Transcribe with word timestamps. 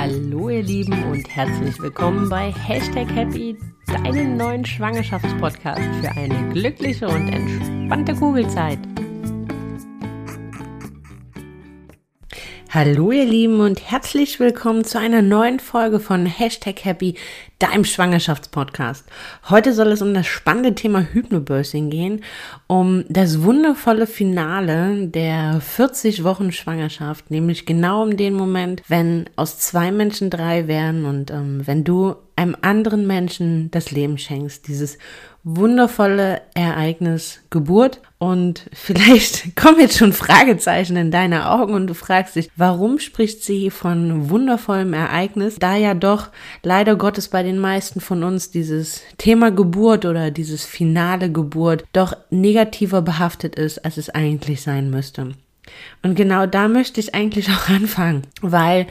Hallo 0.00 0.48
ihr 0.48 0.62
Lieben 0.62 1.10
und 1.10 1.28
herzlich 1.28 1.76
willkommen 1.80 2.28
bei 2.28 2.52
Hashtag 2.52 3.12
Happy, 3.16 3.58
deinem 3.88 4.36
neuen 4.36 4.64
Schwangerschaftspodcast 4.64 5.82
für 6.00 6.12
eine 6.12 6.52
glückliche 6.52 7.08
und 7.08 7.28
entspannte 7.28 8.14
Kugelzeit. 8.14 8.78
Hallo 12.70 13.10
ihr 13.10 13.24
Lieben 13.24 13.58
und 13.58 13.90
herzlich 13.90 14.38
willkommen 14.38 14.84
zu 14.84 15.00
einer 15.00 15.20
neuen 15.20 15.58
Folge 15.58 15.98
von 15.98 16.26
Hashtag 16.26 16.84
Happy, 16.84 17.16
deinem 17.58 17.84
Schwangerschaftspodcast. 17.84 19.04
Heute 19.48 19.72
soll 19.72 19.88
es 19.88 20.02
um 20.02 20.14
das 20.14 20.26
spannende 20.26 20.74
Thema 20.74 21.00
Hypnobirthing 21.00 21.90
gehen, 21.90 22.22
um 22.66 23.04
das 23.08 23.42
wundervolle 23.42 24.06
Finale 24.06 25.08
der 25.08 25.60
40 25.60 26.22
Wochen 26.22 26.52
Schwangerschaft, 26.52 27.30
nämlich 27.30 27.66
genau 27.66 28.02
um 28.04 28.16
den 28.16 28.34
Moment, 28.34 28.82
wenn 28.88 29.28
aus 29.36 29.58
zwei 29.58 29.90
Menschen 29.90 30.30
drei 30.30 30.68
werden 30.68 31.04
und 31.04 31.30
ähm, 31.30 31.66
wenn 31.66 31.82
du 31.82 32.16
einem 32.36 32.56
anderen 32.62 33.06
Menschen 33.06 33.70
das 33.72 33.90
Leben 33.90 34.16
schenkst, 34.16 34.68
dieses 34.68 34.96
wundervolle 35.42 36.42
Ereignis 36.54 37.40
Geburt. 37.50 38.00
Und 38.18 38.68
vielleicht 38.72 39.56
kommen 39.56 39.80
jetzt 39.80 39.98
schon 39.98 40.12
Fragezeichen 40.12 40.96
in 40.96 41.10
deine 41.10 41.50
Augen 41.50 41.74
und 41.74 41.86
du 41.86 41.94
fragst 41.94 42.36
dich, 42.36 42.50
warum 42.56 42.98
spricht 42.98 43.42
sie 43.42 43.70
von 43.70 44.30
wundervollem 44.30 44.92
Ereignis, 44.92 45.56
da 45.56 45.76
ja 45.76 45.94
doch 45.94 46.28
leider 46.62 46.96
Gottes 46.96 47.28
bei 47.28 47.42
den 47.48 47.58
meisten 47.58 48.00
von 48.00 48.22
uns 48.22 48.50
dieses 48.50 49.00
Thema 49.16 49.50
Geburt 49.50 50.04
oder 50.04 50.30
dieses 50.30 50.66
finale 50.66 51.32
Geburt 51.32 51.84
doch 51.94 52.12
negativer 52.30 53.00
behaftet 53.00 53.56
ist, 53.56 53.84
als 53.84 53.96
es 53.96 54.10
eigentlich 54.10 54.60
sein 54.60 54.90
müsste. 54.90 55.32
Und 56.02 56.14
genau 56.14 56.46
da 56.46 56.68
möchte 56.68 57.00
ich 57.00 57.14
eigentlich 57.14 57.48
auch 57.50 57.68
anfangen, 57.68 58.22
weil 58.40 58.86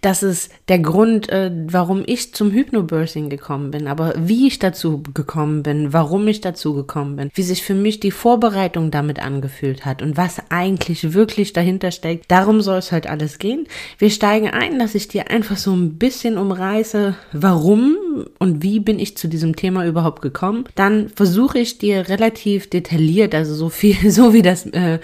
das 0.00 0.22
ist 0.22 0.52
der 0.68 0.78
Grund, 0.78 1.28
äh, 1.30 1.50
warum 1.66 2.02
ich 2.06 2.34
zum 2.34 2.50
Hypnobirthing 2.50 3.28
gekommen 3.28 3.70
bin, 3.70 3.86
aber 3.86 4.14
wie 4.16 4.46
ich 4.46 4.58
dazu 4.58 5.02
gekommen 5.14 5.62
bin, 5.62 5.92
warum 5.92 6.28
ich 6.28 6.40
dazu 6.40 6.74
gekommen 6.74 7.16
bin, 7.16 7.30
wie 7.34 7.42
sich 7.42 7.62
für 7.62 7.74
mich 7.74 8.00
die 8.00 8.10
Vorbereitung 8.10 8.90
damit 8.90 9.20
angefühlt 9.20 9.84
hat 9.84 10.02
und 10.02 10.16
was 10.16 10.42
eigentlich 10.50 11.14
wirklich 11.14 11.52
dahinter 11.52 11.90
steckt. 11.90 12.30
Darum 12.30 12.60
soll 12.60 12.78
es 12.78 12.92
halt 12.92 13.08
alles 13.08 13.38
gehen. 13.38 13.66
Wir 13.98 14.10
steigen 14.10 14.50
ein, 14.50 14.78
dass 14.78 14.94
ich 14.94 15.08
dir 15.08 15.30
einfach 15.30 15.56
so 15.56 15.72
ein 15.72 15.98
bisschen 15.98 16.36
umreiße, 16.38 17.14
warum 17.32 17.96
und 18.38 18.62
wie 18.62 18.80
bin 18.80 18.98
ich 18.98 19.16
zu 19.16 19.28
diesem 19.28 19.56
Thema 19.56 19.86
überhaupt 19.86 20.22
gekommen. 20.22 20.64
Dann 20.74 21.08
versuche 21.08 21.58
ich 21.58 21.78
dir 21.78 22.08
relativ 22.08 22.68
detailliert, 22.68 23.34
also 23.34 23.54
so 23.54 23.68
viel, 23.68 23.96
so 24.10 24.32
wie 24.32 24.42
das 24.42 24.66
äh, 24.66 24.98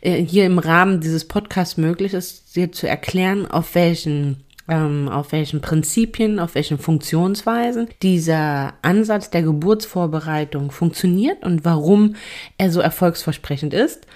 äh 0.00 0.24
hier 0.24 0.46
im 0.46 0.58
Rahmen 0.64 1.00
dieses 1.00 1.26
Podcasts 1.26 1.76
möglich 1.76 2.14
ist, 2.14 2.56
dir 2.56 2.72
zu 2.72 2.88
erklären, 2.88 3.46
auf 3.46 3.74
welchen 3.74 4.44
ähm, 4.68 5.08
auf 5.08 5.32
welchen 5.32 5.60
Prinzipien, 5.60 6.38
auf 6.38 6.54
welchen 6.54 6.78
Funktionsweisen 6.78 7.88
dieser 8.02 8.74
Ansatz 8.82 9.30
der 9.30 9.42
Geburtsvorbereitung 9.42 10.70
funktioniert 10.70 11.44
und 11.44 11.64
warum 11.64 12.16
er 12.56 12.70
so 12.70 12.80
erfolgsversprechend 12.80 13.74
ist. 13.74 14.06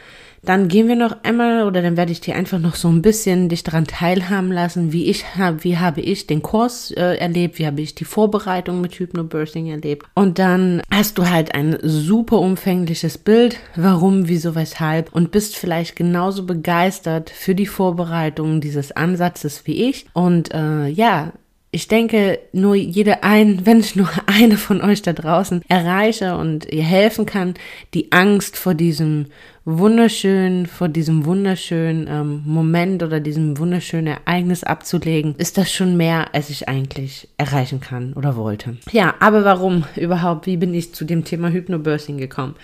Dann 0.43 0.69
gehen 0.69 0.89
wir 0.89 0.97
noch 0.97 1.17
einmal 1.25 1.67
oder 1.67 1.83
dann 1.83 1.97
werde 1.97 2.13
ich 2.13 2.21
dir 2.21 2.37
einfach 2.37 2.59
noch 2.59 2.75
so 2.75 2.89
ein 2.89 3.03
bisschen 3.03 3.49
dich 3.49 3.63
daran 3.65 3.87
teilhaben 3.87 4.53
lassen, 4.53 4.93
wie 4.93 5.07
ich 5.07 5.37
habe, 5.37 5.65
wie 5.65 5.79
habe 5.79 6.01
ich 6.01 6.27
den 6.27 6.43
Kurs 6.43 6.91
äh, 6.93 7.17
erlebt, 7.17 7.59
wie 7.59 7.67
habe 7.67 7.81
ich 7.81 7.95
die 7.95 8.05
Vorbereitung 8.05 8.81
mit 8.81 8.95
Hypnobirthing 8.95 9.67
erlebt. 9.67 10.07
Und 10.15 10.39
dann 10.39 10.83
hast 10.91 11.19
du 11.19 11.29
halt 11.29 11.55
ein 11.55 11.79
super 11.83 12.39
umfängliches 12.39 13.19
Bild, 13.19 13.59
warum, 13.77 14.29
wieso, 14.29 14.55
weshalb 14.55 15.13
und 15.15 15.31
bist 15.31 15.57
vielleicht 15.57 15.97
genauso 15.97 16.45
begeistert 16.45 17.31
für 17.31 17.55
die 17.55 17.67
Vorbereitung 17.67 18.61
dieses 18.61 18.93
Ansatzes 18.93 19.67
wie 19.67 19.89
ich. 19.89 20.07
Und 20.13 20.53
äh, 20.55 20.89
ja, 20.89 21.33
ich 21.79 21.87
denke, 21.87 22.41
nur 22.53 22.75
jede 22.75 23.23
ein, 23.23 23.61
wenn 23.65 23.79
ich 23.79 23.95
nur 23.95 24.11
eine 24.27 24.57
von 24.57 24.83
euch 24.83 25.01
da 25.01 25.13
draußen 25.13 25.63
erreiche 25.69 26.37
und 26.37 26.67
ihr 26.73 26.83
helfen 26.83 27.25
kann, 27.25 27.55
die 27.95 28.11
Angst 28.11 28.57
vor 28.57 28.75
diesem 28.75 29.27
wunderschönen, 29.65 30.67
vor 30.67 30.89
diesem 30.89 31.25
wunderschönen 31.25 32.09
ähm, 32.09 32.43
Moment 32.47 33.05
oder 33.05 33.21
diesem 33.21 33.59
wunderschönen 33.59 34.09
Ereignis 34.09 34.65
abzulegen, 34.65 35.37
ist 35.39 35.57
das 35.57 35.73
schon 35.73 35.97
mehr, 35.97 36.35
als 36.35 36.51
ich 36.51 36.69
eigentlich 36.69 37.29
erreichen 37.37 37.81
kann 37.81 38.13
oder 38.15 38.35
wollte. 38.35 38.77
Ja, 38.91 39.15
aber 39.21 39.45
warum 39.45 39.85
überhaupt? 39.95 40.47
Wie 40.47 40.57
bin 40.57 40.75
ich 40.75 40.95
zu 40.95 41.05
dem 41.05 41.25
Thema 41.25 41.51
Hypnobirthing 41.51 42.19
gekommen? 42.19 42.57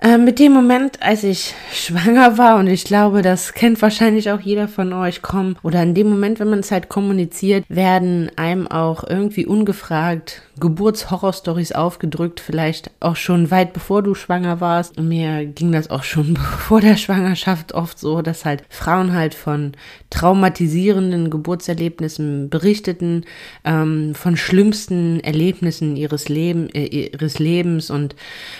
Äh, 0.00 0.18
mit 0.18 0.38
dem 0.38 0.52
Moment, 0.52 1.02
als 1.02 1.24
ich 1.24 1.54
schwanger 1.72 2.36
war, 2.38 2.58
und 2.58 2.66
ich 2.66 2.84
glaube, 2.84 3.22
das 3.22 3.54
kennt 3.54 3.80
wahrscheinlich 3.80 4.30
auch 4.30 4.40
jeder 4.40 4.68
von 4.68 4.92
euch, 4.92 5.22
kommen, 5.22 5.56
oder 5.62 5.82
in 5.82 5.94
dem 5.94 6.08
Moment, 6.08 6.38
wenn 6.38 6.50
man 6.50 6.58
es 6.60 6.70
halt 6.70 6.88
kommuniziert, 6.88 7.64
werden 7.68 8.30
einem 8.36 8.66
auch 8.66 9.04
irgendwie 9.08 9.46
ungefragt 9.46 10.42
Geburtshorrorstories 10.58 11.72
aufgedrückt, 11.72 12.40
vielleicht 12.40 12.90
auch 13.00 13.16
schon 13.16 13.50
weit 13.50 13.74
bevor 13.74 14.02
du 14.02 14.14
schwanger 14.14 14.60
warst. 14.60 14.98
Mir 14.98 15.44
ging 15.44 15.70
das 15.72 15.90
auch 15.90 16.02
schon 16.02 16.36
vor 16.36 16.80
der 16.80 16.96
Schwangerschaft 16.96 17.72
oft 17.72 17.98
so, 17.98 18.22
dass 18.22 18.44
halt 18.44 18.64
Frauen 18.70 19.12
halt 19.12 19.34
von 19.34 19.72
traumatisierenden 20.08 21.28
Geburtserlebnissen 21.28 22.48
berichteten, 22.48 23.24
ähm, 23.64 24.14
von 24.14 24.36
schlimmsten 24.36 25.20
Erlebnissen 25.20 25.96
ihres, 25.96 26.28
Leben, 26.30 26.70
äh, 26.70 26.86
ihres 26.86 27.38
Lebens 27.38 27.90
und 27.90 28.16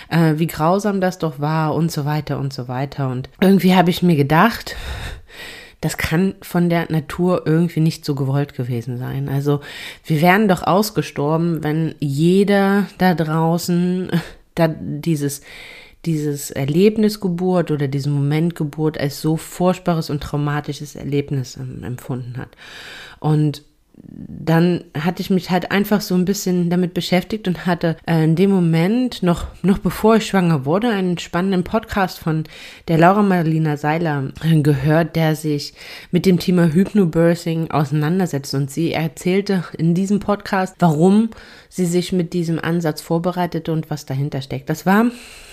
äh, 0.09 0.35
wie 0.37 0.47
grausam 0.47 1.01
das 1.01 1.17
doch 1.17 1.26
war 1.39 1.75
und 1.75 1.91
so 1.91 2.05
weiter 2.05 2.39
und 2.39 2.53
so 2.53 2.67
weiter. 2.67 3.09
Und 3.09 3.29
irgendwie 3.41 3.75
habe 3.75 3.89
ich 3.89 4.01
mir 4.01 4.15
gedacht, 4.15 4.75
das 5.81 5.97
kann 5.97 6.35
von 6.41 6.69
der 6.69 6.91
Natur 6.91 7.43
irgendwie 7.45 7.81
nicht 7.81 8.03
so 8.03 8.15
gewollt 8.15 8.55
gewesen 8.55 8.97
sein. 8.97 9.29
Also 9.29 9.61
wir 10.03 10.21
wären 10.21 10.47
doch 10.47 10.63
ausgestorben, 10.63 11.63
wenn 11.63 11.95
jeder 11.99 12.87
da 12.97 13.13
draußen 13.13 14.09
da 14.55 14.67
dieses 14.67 15.41
dieses 16.05 16.51
Erlebnis 16.51 17.19
Geburt 17.19 17.69
oder 17.69 17.87
diesen 17.87 18.13
Moment 18.13 18.55
Geburt 18.55 18.97
als 18.97 19.21
so 19.21 19.35
furchtbares 19.35 20.09
und 20.09 20.23
traumatisches 20.23 20.95
Erlebnis 20.95 21.57
empfunden 21.57 22.37
hat. 22.37 22.49
Und 23.19 23.63
dann 23.99 24.83
hatte 24.97 25.21
ich 25.21 25.29
mich 25.29 25.49
halt 25.49 25.71
einfach 25.71 26.01
so 26.01 26.15
ein 26.15 26.25
bisschen 26.25 26.69
damit 26.69 26.93
beschäftigt 26.93 27.47
und 27.47 27.65
hatte 27.65 27.97
äh, 28.05 28.23
in 28.23 28.35
dem 28.35 28.51
Moment, 28.51 29.23
noch, 29.23 29.47
noch 29.63 29.79
bevor 29.79 30.17
ich 30.17 30.27
schwanger 30.27 30.65
wurde, 30.65 30.89
einen 30.89 31.17
spannenden 31.17 31.63
Podcast 31.63 32.19
von 32.19 32.43
der 32.87 32.97
Laura 32.97 33.23
Marlina 33.23 33.77
Seiler 33.77 34.31
äh, 34.43 34.61
gehört, 34.61 35.15
der 35.15 35.35
sich 35.35 35.73
mit 36.11 36.25
dem 36.25 36.39
Thema 36.39 36.71
Hypnobirthing 36.73 37.71
auseinandersetzt. 37.71 38.53
Und 38.53 38.69
sie 38.71 38.93
erzählte 38.93 39.63
in 39.77 39.93
diesem 39.93 40.19
Podcast, 40.19 40.75
warum 40.79 41.29
sie 41.69 41.85
sich 41.85 42.11
mit 42.11 42.33
diesem 42.33 42.59
Ansatz 42.59 43.01
vorbereitete 43.01 43.71
und 43.71 43.89
was 43.89 44.05
dahinter 44.05 44.41
steckt. 44.41 44.69
Das 44.69 44.85
war 44.85 45.05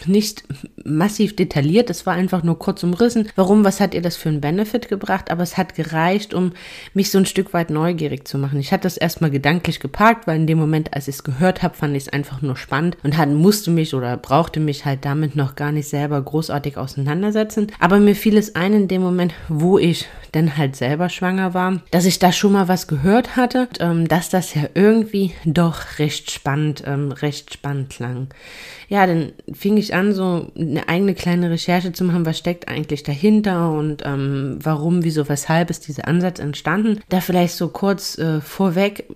nicht 0.06 0.44
massiv 0.84 1.34
detailliert, 1.36 1.90
es 1.90 2.06
war 2.06 2.14
einfach 2.14 2.42
nur 2.42 2.58
kurz 2.58 2.82
umrissen. 2.82 3.28
Warum, 3.36 3.64
was 3.64 3.80
hat 3.80 3.94
ihr 3.94 4.02
das 4.02 4.16
für 4.16 4.28
einen 4.28 4.40
Benefit 4.40 4.88
gebracht? 4.88 5.30
Aber 5.30 5.42
es 5.42 5.56
hat 5.56 5.74
gereicht, 5.74 6.34
um 6.34 6.52
mich 6.92 7.10
so 7.10 7.18
ein 7.18 7.26
Stück 7.26 7.52
weit 7.54 7.70
neugierig 7.70 8.28
zu 8.28 8.38
machen. 8.38 8.60
Ich 8.60 8.72
hatte 8.72 8.82
das 8.82 8.96
erstmal 8.96 9.30
gedanklich 9.30 9.80
geparkt, 9.80 10.26
weil 10.26 10.36
in 10.36 10.46
dem 10.46 10.58
Moment, 10.58 10.94
als 10.94 11.08
ich 11.08 11.16
es 11.16 11.24
gehört 11.24 11.62
habe, 11.62 11.74
fand 11.74 11.96
ich 11.96 12.04
es 12.04 12.08
einfach 12.08 12.42
nur 12.42 12.56
spannend 12.56 12.96
und 13.02 13.16
hat, 13.16 13.28
musste 13.30 13.70
mich 13.70 13.94
oder 13.94 14.16
brauchte 14.16 14.60
mich 14.60 14.84
halt 14.84 15.04
damit 15.04 15.36
noch 15.36 15.56
gar 15.56 15.72
nicht 15.72 15.88
selber 15.88 16.20
großartig 16.20 16.76
auseinandersetzen. 16.76 17.68
Aber 17.80 17.98
mir 17.98 18.14
fiel 18.14 18.36
es 18.36 18.54
ein 18.54 18.72
in 18.72 18.88
dem 18.88 19.02
Moment, 19.02 19.34
wo 19.48 19.78
ich 19.78 20.06
denn 20.34 20.56
halt 20.56 20.76
selber 20.76 21.08
schwanger 21.08 21.54
war, 21.54 21.80
dass 21.90 22.04
ich 22.04 22.18
da 22.18 22.32
schon 22.32 22.52
mal 22.52 22.68
was 22.68 22.88
gehört 22.88 23.36
hatte, 23.36 23.68
und, 23.74 23.80
ähm, 23.80 24.08
dass 24.08 24.28
das 24.28 24.54
ja 24.54 24.62
irgendwie 24.74 25.32
doch 25.44 25.98
recht 26.04 26.30
spannend, 26.30 26.82
ähm, 26.86 27.12
recht 27.12 27.54
spannend 27.54 27.88
klang. 27.88 28.28
Ja, 28.88 29.06
dann 29.06 29.32
fing 29.52 29.78
ich 29.78 29.94
an, 29.94 30.12
so 30.12 30.52
eine 30.54 30.86
eigene 30.88 31.14
kleine 31.14 31.50
Recherche 31.50 31.92
zu 31.92 32.04
machen, 32.04 32.26
was 32.26 32.36
steckt 32.36 32.68
eigentlich 32.68 33.02
dahinter 33.02 33.72
und 33.72 34.02
ähm, 34.04 34.58
warum, 34.62 35.02
wieso, 35.02 35.26
weshalb 35.28 35.70
ist 35.70 35.88
dieser 35.88 36.06
Ansatz 36.06 36.38
entstanden. 36.38 37.00
Da 37.08 37.22
vielleicht 37.22 37.54
so 37.54 37.68
kurz 37.68 38.18
äh, 38.18 38.42
vorweg, 38.42 39.08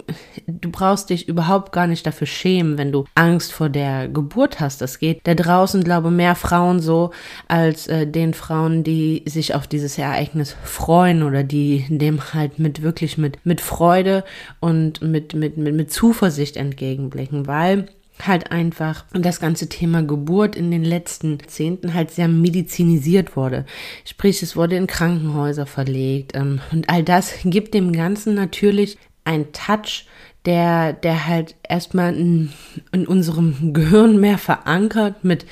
du 0.48 0.70
brauchst 0.70 1.10
dich 1.10 1.28
überhaupt 1.28 1.72
gar 1.72 1.86
nicht 1.86 2.06
dafür 2.06 2.26
schämen, 2.26 2.78
wenn 2.78 2.90
du 2.90 3.04
Angst 3.14 3.52
vor 3.52 3.68
der 3.68 4.08
Geburt 4.08 4.60
hast. 4.60 4.80
Das 4.80 4.98
geht 4.98 5.20
da 5.24 5.34
draußen, 5.34 5.84
glaube 5.84 6.10
mehr 6.10 6.34
Frauen 6.34 6.80
so, 6.80 7.10
als 7.46 7.86
äh, 7.86 8.06
den 8.06 8.34
Frauen, 8.34 8.82
die 8.82 9.22
sich 9.26 9.54
auf 9.54 9.66
dieses 9.66 9.98
Ereignis 9.98 10.56
freuen 10.64 11.22
oder 11.22 11.44
die 11.44 11.84
dem 11.88 12.32
halt 12.32 12.58
mit 12.58 12.82
wirklich 12.82 13.18
mit, 13.18 13.44
mit 13.44 13.60
Freude 13.60 14.24
und 14.60 15.02
mit, 15.02 15.34
mit, 15.34 15.56
mit, 15.56 15.74
mit 15.74 15.92
Zuversicht 15.92 16.56
entgegenblicken, 16.56 17.46
weil 17.46 17.86
halt 18.26 18.50
einfach 18.50 19.04
das 19.12 19.38
ganze 19.38 19.68
Thema 19.68 20.02
Geburt 20.02 20.56
in 20.56 20.72
den 20.72 20.82
letzten 20.82 21.38
Zehnten 21.46 21.94
halt 21.94 22.10
sehr 22.10 22.26
medizinisiert 22.26 23.36
wurde. 23.36 23.64
Sprich, 24.04 24.42
es 24.42 24.56
wurde 24.56 24.74
in 24.74 24.88
Krankenhäuser 24.88 25.66
verlegt 25.66 26.32
ähm, 26.34 26.60
und 26.72 26.90
all 26.90 27.04
das 27.04 27.34
gibt 27.44 27.74
dem 27.74 27.92
Ganzen 27.92 28.34
natürlich 28.34 28.98
ein 29.28 29.52
Touch, 29.52 30.06
der, 30.44 30.93
der 30.93 31.26
halt 31.26 31.56
erstmal 31.69 32.14
in, 32.14 32.52
in 32.93 33.06
unserem 33.06 33.73
Gehirn 33.73 34.19
mehr 34.20 34.38
verankert 34.38 35.25
mit 35.25 35.46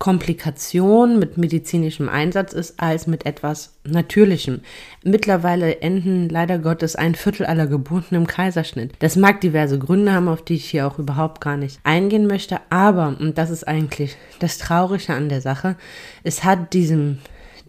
Komplikation 0.00 1.18
mit 1.18 1.36
medizinischem 1.36 2.08
Einsatz 2.08 2.54
ist 2.54 2.80
als 2.80 3.06
mit 3.06 3.26
etwas 3.26 3.74
Natürlichem. 3.84 4.62
Mittlerweile 5.04 5.82
enden 5.82 6.30
leider 6.30 6.58
Gottes 6.58 6.96
ein 6.96 7.14
Viertel 7.14 7.44
aller 7.44 7.66
Geburten 7.66 8.14
im 8.14 8.26
Kaiserschnitt. 8.26 8.94
Das 9.00 9.16
mag 9.16 9.42
diverse 9.42 9.78
Gründe 9.78 10.12
haben, 10.12 10.28
auf 10.28 10.42
die 10.42 10.54
ich 10.54 10.70
hier 10.70 10.86
auch 10.86 10.98
überhaupt 10.98 11.42
gar 11.42 11.58
nicht 11.58 11.80
eingehen 11.84 12.26
möchte, 12.26 12.60
aber, 12.70 13.14
und 13.20 13.36
das 13.36 13.50
ist 13.50 13.68
eigentlich 13.68 14.16
das 14.38 14.56
Traurige 14.56 15.12
an 15.12 15.28
der 15.28 15.42
Sache, 15.42 15.76
es 16.24 16.44
hat 16.44 16.72
diesem 16.72 17.18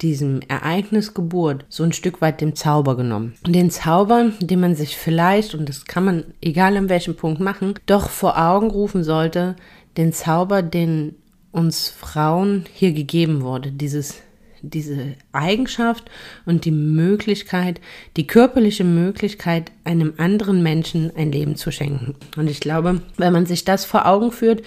diesem 0.01 0.42
Ereignis 0.48 1.13
Geburt 1.13 1.65
so 1.69 1.83
ein 1.83 1.94
Stück 1.94 2.21
weit 2.21 2.42
dem 2.42 2.56
Zauber 2.56 2.98
genommen. 2.98 3.33
Den 3.45 3.69
Zauber, 3.69 4.31
den 4.39 4.59
man 4.59 4.75
sich 4.75 4.98
vielleicht, 4.98 5.56
und 5.56 5.69
das 5.69 5.86
kann 5.86 6.06
man 6.06 6.24
egal 6.42 6.75
an 6.77 6.89
welchem 6.89 7.15
Punkt 7.15 7.39
machen, 7.39 7.75
doch 7.86 8.09
vor 8.09 8.38
Augen 8.38 8.71
rufen 8.71 9.03
sollte, 9.03 9.56
den 9.98 10.13
Zauber, 10.13 10.62
den 10.62 11.15
uns 11.51 11.89
Frauen 11.89 12.65
hier 12.74 12.94
gegeben 12.94 13.42
wurde, 13.42 13.71
dieses 13.71 14.21
diese 14.61 15.15
Eigenschaft 15.31 16.09
und 16.45 16.65
die 16.65 16.71
Möglichkeit, 16.71 17.81
die 18.17 18.27
körperliche 18.27 18.83
Möglichkeit, 18.83 19.71
einem 19.83 20.13
anderen 20.17 20.63
Menschen 20.63 21.11
ein 21.15 21.31
Leben 21.31 21.55
zu 21.55 21.71
schenken. 21.71 22.15
Und 22.37 22.49
ich 22.49 22.59
glaube, 22.59 23.01
wenn 23.17 23.33
man 23.33 23.45
sich 23.45 23.65
das 23.65 23.85
vor 23.85 24.05
Augen 24.05 24.31
führt, 24.31 24.63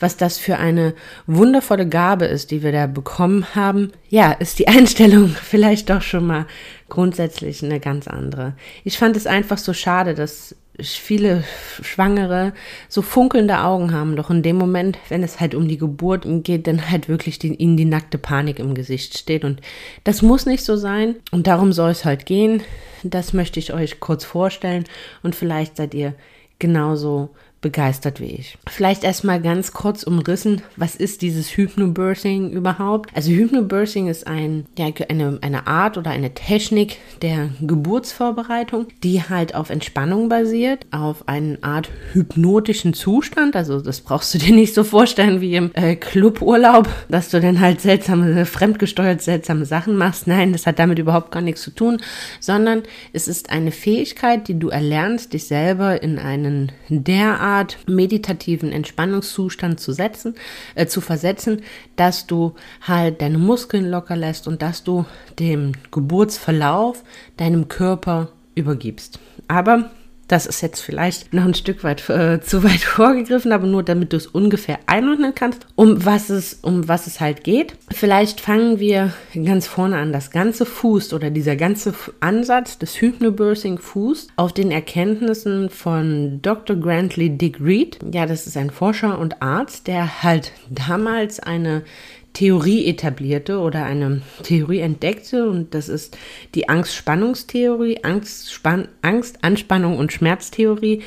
was 0.00 0.16
das 0.16 0.38
für 0.38 0.58
eine 0.58 0.94
wundervolle 1.26 1.88
Gabe 1.88 2.24
ist, 2.26 2.50
die 2.50 2.62
wir 2.62 2.72
da 2.72 2.86
bekommen 2.86 3.54
haben, 3.54 3.92
ja, 4.08 4.32
ist 4.32 4.58
die 4.58 4.68
Einstellung 4.74 5.28
vielleicht 5.28 5.90
doch 5.90 6.02
schon 6.02 6.26
mal 6.26 6.46
grundsätzlich 6.88 7.62
eine 7.62 7.80
ganz 7.80 8.08
andere. 8.08 8.54
Ich 8.84 8.98
fand 8.98 9.16
es 9.16 9.26
einfach 9.26 9.58
so 9.58 9.72
schade, 9.72 10.14
dass 10.14 10.54
viele 10.80 11.44
Schwangere 11.82 12.52
so 12.88 13.02
funkelnde 13.02 13.60
Augen 13.60 13.92
haben, 13.92 14.16
doch 14.16 14.30
in 14.30 14.42
dem 14.42 14.56
Moment, 14.56 14.98
wenn 15.08 15.22
es 15.22 15.40
halt 15.40 15.54
um 15.54 15.68
die 15.68 15.78
Geburt 15.78 16.26
geht, 16.42 16.66
dann 16.66 16.90
halt 16.90 17.08
wirklich 17.08 17.38
die, 17.38 17.54
ihnen 17.54 17.76
die 17.76 17.84
nackte 17.84 18.18
Panik 18.18 18.58
im 18.58 18.74
Gesicht 18.74 19.16
steht. 19.16 19.44
Und 19.44 19.60
das 20.02 20.22
muss 20.22 20.46
nicht 20.46 20.64
so 20.64 20.76
sein. 20.76 21.16
Und 21.30 21.46
darum 21.46 21.72
soll 21.72 21.90
es 21.90 22.04
halt 22.04 22.26
gehen. 22.26 22.62
Das 23.02 23.32
möchte 23.32 23.60
ich 23.60 23.72
euch 23.72 24.00
kurz 24.00 24.24
vorstellen. 24.24 24.84
Und 25.22 25.34
vielleicht 25.34 25.76
seid 25.76 25.94
ihr 25.94 26.14
genauso 26.58 27.30
begeistert 27.64 28.20
wie 28.20 28.26
ich. 28.26 28.58
Vielleicht 28.68 29.04
erstmal 29.04 29.40
ganz 29.40 29.72
kurz 29.72 30.02
umrissen, 30.02 30.60
was 30.76 30.96
ist 30.96 31.22
dieses 31.22 31.56
Hypnobirthing 31.56 32.50
überhaupt? 32.50 33.08
Also 33.16 33.30
Hypnobirthing 33.30 34.08
ist 34.08 34.26
ein, 34.26 34.66
ja, 34.78 34.90
eine, 35.08 35.38
eine 35.40 35.66
Art 35.66 35.96
oder 35.96 36.10
eine 36.10 36.34
Technik 36.34 36.98
der 37.22 37.48
Geburtsvorbereitung, 37.62 38.88
die 39.02 39.22
halt 39.22 39.54
auf 39.54 39.70
Entspannung 39.70 40.28
basiert, 40.28 40.86
auf 40.90 41.26
eine 41.26 41.56
Art 41.62 41.88
hypnotischen 42.12 42.92
Zustand. 42.92 43.56
Also 43.56 43.80
das 43.80 44.02
brauchst 44.02 44.34
du 44.34 44.38
dir 44.38 44.54
nicht 44.54 44.74
so 44.74 44.84
vorstellen 44.84 45.40
wie 45.40 45.56
im 45.56 45.70
äh, 45.72 45.96
Cluburlaub, 45.96 46.86
dass 47.08 47.30
du 47.30 47.40
dann 47.40 47.60
halt 47.60 47.80
seltsame, 47.80 48.44
fremdgesteuert 48.44 49.22
seltsame 49.22 49.64
Sachen 49.64 49.96
machst. 49.96 50.26
Nein, 50.26 50.52
das 50.52 50.66
hat 50.66 50.78
damit 50.78 50.98
überhaupt 50.98 51.30
gar 51.30 51.40
nichts 51.40 51.62
zu 51.62 51.70
tun, 51.70 52.02
sondern 52.40 52.82
es 53.14 53.26
ist 53.26 53.48
eine 53.48 53.72
Fähigkeit, 53.72 54.48
die 54.48 54.58
du 54.58 54.68
erlernst, 54.68 55.32
dich 55.32 55.46
selber 55.46 56.02
in 56.02 56.18
einen 56.18 56.72
derart 56.90 57.53
Art 57.54 57.78
meditativen 57.86 58.72
Entspannungszustand 58.72 59.78
zu 59.78 59.92
setzen, 59.92 60.34
äh, 60.74 60.86
zu 60.86 61.00
versetzen, 61.00 61.62
dass 61.96 62.26
du 62.26 62.54
halt 62.82 63.20
deine 63.20 63.38
Muskeln 63.38 63.88
locker 63.90 64.16
lässt 64.16 64.48
und 64.48 64.60
dass 64.60 64.82
du 64.82 65.04
dem 65.38 65.72
Geburtsverlauf 65.90 67.02
deinem 67.36 67.68
Körper 67.68 68.28
übergibst. 68.54 69.18
Aber 69.48 69.90
das 70.28 70.46
ist 70.46 70.60
jetzt 70.60 70.80
vielleicht 70.80 71.32
noch 71.32 71.44
ein 71.44 71.54
Stück 71.54 71.84
weit 71.84 72.08
äh, 72.08 72.40
zu 72.42 72.62
weit 72.62 72.80
vorgegriffen, 72.80 73.52
aber 73.52 73.66
nur 73.66 73.82
damit 73.82 74.12
du 74.12 74.16
es 74.16 74.26
ungefähr 74.26 74.78
einordnen 74.86 75.34
kannst, 75.34 75.66
um 75.74 76.04
was 76.04 76.30
es, 76.30 76.54
um 76.62 76.88
was 76.88 77.06
es 77.06 77.20
halt 77.20 77.44
geht. 77.44 77.74
Vielleicht 77.90 78.40
fangen 78.40 78.78
wir 78.78 79.12
ganz 79.44 79.66
vorne 79.66 79.98
an. 79.98 80.12
Das 80.12 80.30
ganze 80.30 80.66
fußt 80.66 81.12
oder 81.12 81.30
dieser 81.30 81.56
ganze 81.56 81.94
Ansatz 82.20 82.78
des 82.78 83.00
Hypnobirthing 83.00 83.78
fußt 83.78 84.30
auf 84.36 84.52
den 84.52 84.70
Erkenntnissen 84.70 85.70
von 85.70 86.40
Dr. 86.42 86.76
Grantley 86.76 87.36
Dick 87.36 87.60
Reed. 87.60 87.98
Ja, 88.12 88.26
das 88.26 88.46
ist 88.46 88.56
ein 88.56 88.70
Forscher 88.70 89.18
und 89.18 89.42
Arzt, 89.42 89.86
der 89.86 90.22
halt 90.22 90.52
damals 90.70 91.40
eine 91.40 91.82
Theorie 92.34 92.86
etablierte 92.86 93.58
oder 93.58 93.84
eine 93.84 94.20
Theorie 94.42 94.80
entdeckte. 94.80 95.48
Und 95.48 95.72
das 95.72 95.88
ist 95.88 96.18
die 96.54 96.68
Angst-Spannungstheorie, 96.68 98.00
Angst, 98.02 98.60
Angst, 99.02 99.38
Anspannung 99.42 99.96
und 99.96 100.12
Schmerztheorie, 100.12 101.02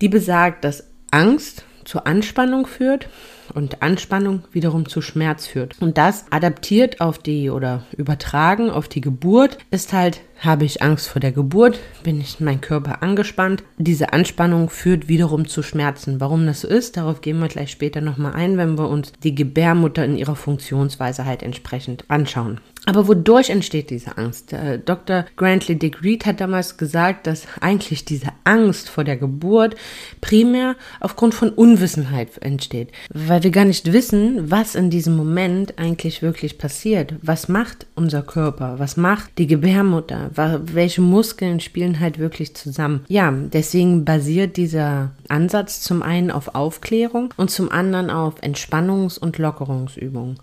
die 0.00 0.08
besagt, 0.08 0.64
dass 0.64 0.84
Angst 1.10 1.64
zur 1.84 2.06
Anspannung 2.06 2.66
führt 2.66 3.08
und 3.54 3.82
Anspannung 3.82 4.42
wiederum 4.52 4.88
zu 4.88 5.00
Schmerz 5.00 5.46
führt. 5.46 5.80
Und 5.80 5.98
das 5.98 6.26
adaptiert 6.30 7.00
auf 7.00 7.18
die 7.18 7.50
oder 7.50 7.84
übertragen 7.96 8.70
auf 8.70 8.88
die 8.88 9.00
Geburt 9.00 9.58
ist 9.70 9.92
halt, 9.92 10.20
habe 10.40 10.64
ich 10.64 10.82
Angst 10.82 11.08
vor 11.08 11.20
der 11.20 11.32
Geburt, 11.32 11.78
bin 12.02 12.20
ich 12.20 12.40
mein 12.40 12.60
Körper 12.60 13.02
angespannt. 13.02 13.62
Diese 13.78 14.12
Anspannung 14.12 14.68
führt 14.68 15.08
wiederum 15.08 15.46
zu 15.46 15.62
Schmerzen. 15.62 16.20
Warum 16.20 16.46
das 16.46 16.62
so 16.62 16.68
ist, 16.68 16.96
darauf 16.96 17.20
gehen 17.20 17.38
wir 17.38 17.48
gleich 17.48 17.70
später 17.70 18.00
nochmal 18.00 18.34
ein, 18.34 18.58
wenn 18.58 18.76
wir 18.76 18.88
uns 18.88 19.12
die 19.22 19.34
Gebärmutter 19.34 20.04
in 20.04 20.16
ihrer 20.16 20.36
Funktionsweise 20.36 21.24
halt 21.24 21.42
entsprechend 21.42 22.04
anschauen. 22.08 22.60
Aber 22.86 23.08
wodurch 23.08 23.50
entsteht 23.50 23.90
diese 23.90 24.18
Angst? 24.18 24.52
Äh, 24.52 24.78
Dr. 24.78 25.24
Grantley 25.36 25.78
Dick 25.78 26.02
Reed 26.02 26.26
hat 26.26 26.40
damals 26.40 26.76
gesagt, 26.76 27.26
dass 27.26 27.46
eigentlich 27.60 28.04
diese 28.04 28.28
Angst 28.44 28.90
vor 28.90 29.04
der 29.04 29.16
Geburt 29.16 29.74
primär 30.20 30.76
aufgrund 31.00 31.34
von 31.34 31.50
Unwissenheit 31.50 32.30
entsteht, 32.42 32.90
weil 33.12 33.42
wir 33.42 33.50
gar 33.50 33.64
nicht 33.64 33.92
wissen, 33.92 34.50
was 34.50 34.74
in 34.74 34.90
diesem 34.90 35.16
Moment 35.16 35.78
eigentlich 35.78 36.20
wirklich 36.20 36.58
passiert. 36.58 37.14
Was 37.22 37.48
macht 37.48 37.86
unser 37.94 38.22
Körper? 38.22 38.78
Was 38.78 38.96
macht 38.96 39.38
die 39.38 39.46
Gebärmutter? 39.46 40.30
Welche 40.34 41.00
Muskeln 41.00 41.60
spielen 41.60 42.00
halt 42.00 42.18
wirklich 42.18 42.54
zusammen? 42.54 43.04
Ja, 43.08 43.32
deswegen 43.32 44.04
basiert 44.04 44.56
dieser 44.58 45.12
Ansatz 45.28 45.80
zum 45.80 46.02
einen 46.02 46.30
auf 46.30 46.54
Aufklärung 46.54 47.32
und 47.36 47.50
zum 47.50 47.70
anderen 47.70 48.10
auf 48.10 48.42
Entspannungs- 48.42 49.18
und 49.18 49.38
Lockerungsübungen. 49.38 50.38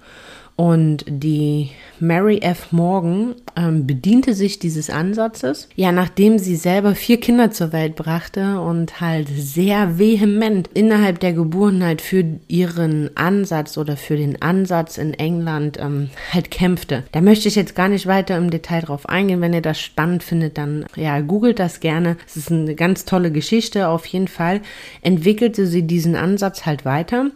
Und 0.61 1.05
die 1.07 1.71
Mary 1.99 2.37
F. 2.43 2.71
Morgan 2.71 3.33
ähm, 3.55 3.87
bediente 3.87 4.35
sich 4.35 4.59
dieses 4.59 4.91
Ansatzes, 4.91 5.67
ja, 5.75 5.91
nachdem 5.91 6.37
sie 6.37 6.55
selber 6.55 6.93
vier 6.93 7.19
Kinder 7.19 7.49
zur 7.49 7.73
Welt 7.73 7.95
brachte 7.95 8.59
und 8.59 9.01
halt 9.01 9.27
sehr 9.27 9.97
vehement 9.97 10.69
innerhalb 10.75 11.19
der 11.19 11.33
Geburtenheit 11.33 11.87
halt 11.87 12.01
für 12.01 12.23
ihren 12.47 13.09
Ansatz 13.17 13.75
oder 13.75 13.97
für 13.97 14.17
den 14.17 14.39
Ansatz 14.43 14.99
in 14.99 15.15
England 15.15 15.79
ähm, 15.79 16.11
halt 16.31 16.51
kämpfte. 16.51 17.05
Da 17.11 17.21
möchte 17.21 17.47
ich 17.47 17.55
jetzt 17.55 17.73
gar 17.73 17.87
nicht 17.87 18.05
weiter 18.05 18.37
im 18.37 18.51
Detail 18.51 18.81
drauf 18.81 19.09
eingehen. 19.09 19.41
Wenn 19.41 19.53
ihr 19.53 19.63
das 19.63 19.81
spannend 19.81 20.21
findet, 20.21 20.59
dann 20.59 20.85
ja, 20.95 21.21
googelt 21.21 21.57
das 21.57 21.80
gerne. 21.80 22.18
Es 22.27 22.37
ist 22.37 22.51
eine 22.51 22.75
ganz 22.75 23.06
tolle 23.06 23.31
Geschichte. 23.31 23.87
Auf 23.87 24.06
jeden 24.06 24.27
Fall 24.27 24.61
entwickelte 25.01 25.65
sie 25.65 25.87
diesen 25.87 26.15
Ansatz 26.15 26.68
halt 26.68 26.85
weiter, 26.85 27.31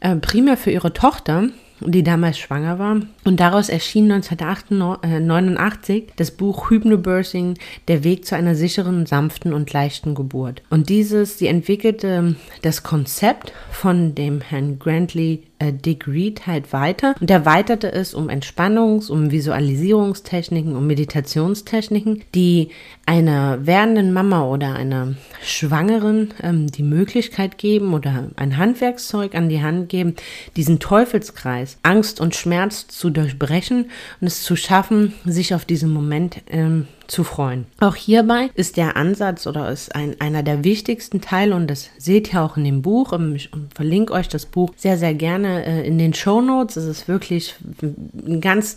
äh, 0.00 0.16
primär 0.16 0.58
für 0.58 0.72
ihre 0.72 0.92
Tochter 0.92 1.48
die 1.80 2.02
damals 2.02 2.38
schwanger 2.38 2.78
war. 2.78 3.00
Und 3.24 3.40
daraus 3.40 3.68
erschien 3.68 4.10
1989 4.10 6.12
das 6.16 6.30
Buch 6.30 6.70
Hypnobirthing, 6.70 7.54
der 7.88 8.04
Weg 8.04 8.24
zu 8.24 8.36
einer 8.36 8.54
sicheren, 8.54 9.06
sanften 9.06 9.52
und 9.52 9.72
leichten 9.72 10.14
Geburt. 10.14 10.62
Und 10.70 10.88
dieses, 10.88 11.38
sie 11.38 11.48
entwickelte 11.48 12.36
das 12.62 12.82
Konzept 12.82 13.52
von 13.70 14.14
dem 14.14 14.40
Herrn 14.40 14.78
Grantley 14.78 15.42
äh, 15.58 15.72
Dick 15.72 16.06
Reed 16.06 16.46
halt 16.46 16.72
weiter 16.72 17.14
und 17.20 17.30
erweiterte 17.30 17.92
es 17.92 18.14
um 18.14 18.28
Entspannungs-, 18.28 19.10
um 19.10 19.30
Visualisierungstechniken, 19.30 20.76
um 20.76 20.86
Meditationstechniken, 20.86 22.22
die 22.34 22.70
einer 23.06 23.64
werdenden 23.64 24.12
Mama 24.12 24.44
oder 24.46 24.74
einer 24.74 25.14
Schwangeren 25.42 26.34
ähm, 26.42 26.66
die 26.66 26.82
Möglichkeit 26.82 27.56
geben 27.56 27.94
oder 27.94 28.28
ein 28.34 28.56
Handwerkszeug 28.56 29.36
an 29.36 29.48
die 29.48 29.62
Hand 29.62 29.88
geben, 29.88 30.16
diesen 30.56 30.80
Teufelskreis, 30.80 31.78
Angst 31.84 32.20
und 32.20 32.34
Schmerz 32.34 32.88
zu 32.88 33.10
durchbrechen 33.10 33.90
und 34.20 34.26
es 34.26 34.42
zu 34.42 34.56
schaffen, 34.56 35.14
sich 35.24 35.54
auf 35.54 35.64
diesen 35.64 35.92
Moment 35.92 36.42
ähm, 36.48 36.88
zu 37.08 37.24
freuen. 37.24 37.66
Auch 37.80 37.94
hierbei 37.94 38.50
ist 38.54 38.76
der 38.76 38.96
Ansatz 38.96 39.46
oder 39.46 39.70
ist 39.70 39.94
ein, 39.94 40.20
einer 40.20 40.42
der 40.42 40.64
wichtigsten 40.64 41.20
Teile 41.20 41.54
und 41.54 41.68
das 41.68 41.90
seht 41.98 42.32
ihr 42.32 42.42
auch 42.42 42.56
in 42.56 42.64
dem 42.64 42.82
Buch. 42.82 43.12
Ich 43.34 43.50
verlinke 43.74 44.12
euch 44.12 44.28
das 44.28 44.46
Buch 44.46 44.70
sehr, 44.76 44.98
sehr 44.98 45.14
gerne 45.14 45.64
äh, 45.64 45.86
in 45.86 45.98
den 45.98 46.14
Show 46.14 46.40
Notes. 46.40 46.76
Es 46.76 46.84
ist 46.84 47.08
wirklich 47.08 47.54
ein 47.82 48.40
ganz, 48.40 48.76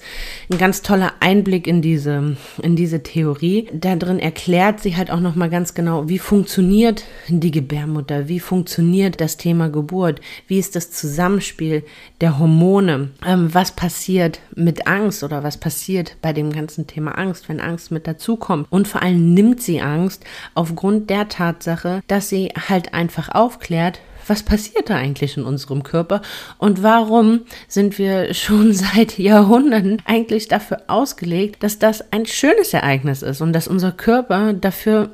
ein 0.51 0.57
ganz 0.57 0.81
toller 0.81 1.13
Einblick 1.19 1.67
in 1.67 1.81
diese, 1.81 2.37
in 2.61 2.75
diese 2.75 3.03
Theorie. 3.03 3.67
Da 3.73 3.95
drin 3.95 4.19
erklärt 4.19 4.79
sie 4.79 4.95
halt 4.95 5.11
auch 5.11 5.19
nochmal 5.19 5.49
ganz 5.49 5.73
genau, 5.73 6.07
wie 6.07 6.19
funktioniert 6.19 7.03
die 7.27 7.51
Gebärmutter, 7.51 8.27
wie 8.27 8.39
funktioniert 8.39 9.21
das 9.21 9.37
Thema 9.37 9.69
Geburt, 9.69 10.21
wie 10.47 10.59
ist 10.59 10.75
das 10.75 10.91
Zusammenspiel 10.91 11.83
der 12.21 12.39
Hormone, 12.39 13.09
ähm, 13.25 13.53
was 13.53 13.71
passiert 13.71 14.39
mit 14.55 14.87
Angst 14.87 15.23
oder 15.23 15.43
was 15.43 15.57
passiert 15.57 16.17
bei 16.21 16.33
dem 16.33 16.51
ganzen 16.51 16.87
Thema 16.87 17.17
Angst, 17.17 17.49
wenn 17.49 17.59
Angst 17.59 17.91
mit 17.91 18.07
dazu 18.07 18.18
dazukommt. 18.19 18.67
Und 18.69 18.87
vor 18.87 19.01
allem 19.01 19.33
nimmt 19.33 19.61
sie 19.61 19.81
Angst 19.81 20.23
aufgrund 20.53 21.09
der 21.09 21.29
Tatsache, 21.29 22.03
dass 22.07 22.29
sie 22.29 22.49
halt 22.67 22.93
einfach 22.93 23.29
aufklärt, 23.29 23.99
was 24.27 24.43
passiert 24.43 24.91
da 24.91 24.95
eigentlich 24.95 25.37
in 25.37 25.43
unserem 25.43 25.81
Körper 25.81 26.21
und 26.59 26.83
warum 26.83 27.41
sind 27.67 27.97
wir 27.97 28.33
schon 28.33 28.73
seit 28.73 29.17
Jahrhunderten 29.17 30.01
eigentlich 30.05 30.47
dafür 30.47 30.83
ausgelegt, 30.87 31.63
dass 31.63 31.79
das 31.79 32.11
ein 32.11 32.25
schönes 32.27 32.73
Ereignis 32.73 33.23
ist 33.23 33.41
und 33.41 33.53
dass 33.53 33.67
unser 33.67 33.91
Körper 33.91 34.53
dafür 34.53 35.11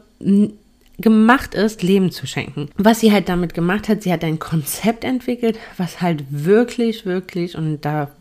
gemacht 0.97 1.55
ist, 1.55 1.83
Leben 1.83 2.11
zu 2.11 2.25
schenken. 2.25 2.69
Was 2.77 2.99
sie 3.01 3.11
halt 3.11 3.29
damit 3.29 3.53
gemacht 3.53 3.87
hat, 3.87 4.01
sie 4.01 4.11
hat 4.11 4.23
ein 4.23 4.39
Konzept 4.39 5.03
entwickelt, 5.03 5.59
was 5.77 6.01
halt 6.01 6.23
wirklich, 6.29 7.05
wirklich, 7.05 7.57
und 7.57 7.81
da 7.81 8.11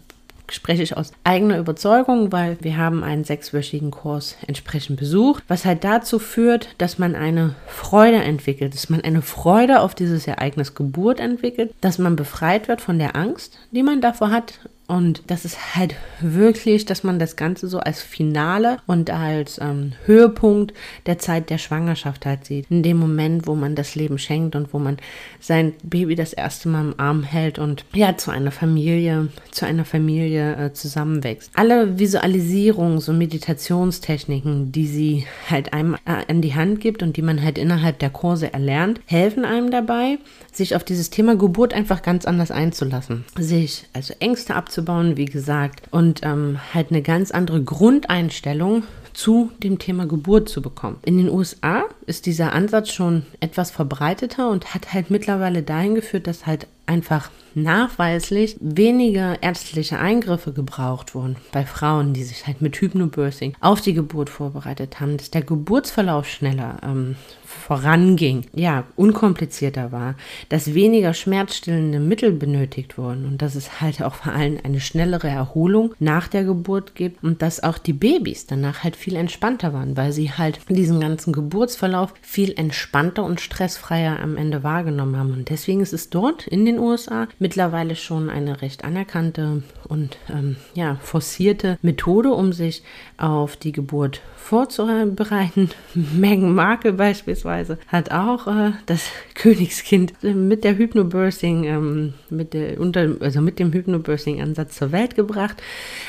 spreche 0.51 0.83
ich 0.83 0.97
aus 0.97 1.13
eigener 1.25 1.59
Überzeugung, 1.59 2.33
weil 2.33 2.59
wir 2.61 2.77
haben 2.77 3.03
einen 3.03 3.25
sechswöchigen 3.25 3.91
Kurs 3.91 4.37
entsprechend 4.47 4.99
besucht, 4.99 5.45
was 5.49 5.65
halt 5.65 5.85
dazu 5.85 6.19
führt, 6.19 6.69
dass 6.79 6.99
man 6.99 7.15
eine 7.15 7.55
Freude 7.67 8.19
entwickelt, 8.19 8.75
dass 8.75 8.91
man 8.91 9.01
eine 9.01 9.23
Freude 9.23 9.81
auf 9.81 9.95
dieses 9.95 10.27
Ereignis 10.27 10.75
Geburt 10.75 11.21
entwickelt, 11.21 11.73
dass 11.81 11.99
man 11.99 12.17
befreit 12.17 12.69
wird 12.69 12.81
von 12.81 12.99
der 12.99 13.17
Angst, 13.17 13.59
die 13.71 13.83
man 13.83 14.01
davor 14.01 14.31
hat, 14.31 14.61
und 14.87 15.23
das 15.29 15.47
ist 15.47 15.76
halt 15.76 15.95
wirklich, 16.21 16.85
dass 16.85 17.05
man 17.05 17.19
das 17.19 17.37
Ganze 17.37 17.69
so 17.69 17.79
als 17.79 18.03
Finale 18.03 18.79
und 18.87 19.09
als 19.11 19.59
ähm, 19.59 19.93
Höhepunkt 20.05 20.75
der 21.07 21.19
Zeit 21.19 21.49
der 21.49 21.57
Schwangerschaft 21.57 22.26
halt 22.26 22.45
sieht. 22.45 22.71
In 22.71 22.83
dem 22.83 22.99
Moment, 22.99 23.47
wo 23.47 23.55
man 23.55 23.75
das 23.76 23.95
Leben 23.95 24.19
schenkt 24.19 24.55
und 24.57 24.75
wo 24.75 24.79
man 24.79 24.99
sein 25.41 25.73
Baby 25.83 26.17
das 26.17 26.35
erste 26.35 26.69
Mal 26.69 26.83
im 26.83 27.00
Arm 27.00 27.23
hält 27.23 27.59
und 27.59 27.87
ja, 27.95 28.19
zu 28.19 28.31
einer 28.31 28.50
Familie, 28.50 29.29
zu 29.50 29.64
einer 29.64 29.87
Familie 29.87 30.57
äh, 30.57 30.73
zusammenwächst. 30.75 31.50
Alle 31.55 31.87
Visualisierungs- 31.97 33.09
und 33.09 33.17
Meditationstechniken, 33.17 34.71
die 34.71 34.87
sie 34.87 35.26
halt 35.49 35.73
einem 35.73 35.95
äh, 36.05 36.25
an 36.29 36.43
die 36.43 36.55
Hand 36.55 36.81
gibt 36.81 37.03
und 37.03 37.17
die 37.17 37.23
man 37.23 37.43
halt 37.43 37.57
innerhalb 37.57 38.00
der 38.00 38.11
Kurse 38.11 38.53
erlernt, 38.53 39.00
helfen 39.07 39.47
einem 39.47 39.71
dabei, 39.71 40.19
sich 40.53 40.76
auf 40.76 40.85
dieses 40.85 41.09
Thema 41.09 41.37
Geburt 41.37 41.73
einfach 41.73 42.03
ganz 42.03 42.26
anders 42.26 42.50
einzulassen. 42.50 43.25
Sich 43.38 43.87
also 43.95 44.12
Ängste 44.21 44.55
abzuhalten 44.55 44.74
aufzubauen, 44.75 45.16
wie 45.16 45.26
gesagt, 45.26 45.88
und 45.90 46.21
ähm, 46.25 46.59
halt 46.73 46.90
eine 46.90 47.02
ganz 47.02 47.31
andere 47.31 47.62
Grundeinstellung 47.62 48.83
zu 49.12 49.52
dem 49.62 49.78
Thema 49.78 50.07
Geburt 50.07 50.49
zu 50.49 50.61
bekommen. 50.61 50.97
In 51.04 51.19
den 51.19 51.28
USA 51.28 51.85
ist 52.07 52.26
dieser 52.26 52.52
Ansatz 52.52 52.90
schon 52.90 53.25
etwas 53.38 53.71
verbreiteter 53.71 54.50
und 54.50 54.75
hat 54.75 54.93
halt 54.93 55.11
mittlerweile 55.11 55.62
dahin 55.62 55.95
geführt, 55.95 56.26
dass 56.26 56.47
halt 56.47 56.66
einfach 56.87 57.31
nachweislich 57.54 58.57
weniger 58.61 59.40
ärztliche 59.40 60.00
Eingriffe 60.00 60.52
gebraucht 60.52 61.14
wurden 61.14 61.37
bei 61.52 61.64
Frauen, 61.64 62.12
die 62.12 62.25
sich 62.25 62.49
halt 62.49 62.61
mit 62.61 62.76
Hypnobirthing 62.76 63.54
auf 63.61 63.81
die 63.81 63.95
Geburt 63.95 64.28
vorbereitet 64.28 64.99
haben, 64.99 65.16
dass 65.16 65.31
der 65.31 65.43
Geburtsverlauf 65.43 66.28
schneller 66.28 66.78
ähm, 66.83 67.14
voranging, 67.45 68.47
ja, 68.55 68.85
unkomplizierter 68.97 69.93
war, 69.93 70.15
dass 70.49 70.75
weniger 70.75 71.15
schmerzstillende 71.15 72.01
Mittel 72.01 72.33
benötigt 72.33 72.99
wurden 72.99 73.27
und 73.27 73.43
dass 73.43 73.55
es 73.55 73.81
halt 73.81 74.03
auch 74.03 74.15
vor 74.15 74.33
allem 74.33 74.59
eine 74.65 74.81
schnellere 74.81 75.29
Erholung 75.29 75.95
nach 75.99 76.29
der 76.29 76.45
Geburt 76.45 76.95
gibt 76.95 77.23
und 77.23 77.43
dass 77.43 77.63
auch 77.63 77.79
die 77.79 77.93
Babys 77.93 78.47
danach 78.47 78.83
halt 78.83 78.97
viel 78.97 79.17
entspannter 79.17 79.73
waren, 79.73 79.97
weil 79.97 80.13
sie 80.13 80.33
halt 80.33 80.61
diesen 80.69 81.01
ganzen 81.01 81.33
Geburtsverlauf 81.33 82.15
viel 82.23 82.55
entspannter 82.57 83.25
und 83.25 83.41
stressfreier 83.41 84.21
am 84.21 84.37
Ende 84.37 84.63
wahrgenommen 84.63 85.17
haben. 85.17 85.33
Und 85.33 85.51
deswegen 85.51 85.81
ist 85.81 85.93
es 85.93 86.11
dort 86.11 86.47
in 86.47 86.65
den 86.65 86.79
USA 86.79 87.29
mittlerweile 87.39 87.97
schon 87.97 88.31
eine 88.31 88.63
recht 88.63 88.85
anerkannte 88.85 89.63
und 89.87 90.17
ähm, 90.31 90.57
ja, 90.75 90.97
forcierte 91.03 91.79
Methode, 91.83 92.31
um 92.31 92.53
sich 92.53 92.83
auf 93.17 93.57
die 93.57 93.73
Geburt 93.73 94.21
vorzubereiten. 94.45 95.71
Meghan 95.95 96.55
Markle 96.55 96.93
beispielsweise 96.93 97.79
hat 97.88 98.11
auch 98.11 98.47
äh, 98.47 98.73
das 98.85 99.09
Königskind 99.35 100.12
mit 100.23 100.64
der 100.64 100.76
Hypnobirthing, 100.76 101.64
ähm, 101.64 102.14
mit 102.29 102.53
der, 102.53 102.79
unter, 102.79 103.17
also 103.21 103.41
mit 103.41 103.59
dem 103.59 103.73
Hypnobirthing-Ansatz 103.73 104.76
zur 104.76 104.93
Welt 104.93 105.17
gebracht. 105.17 105.62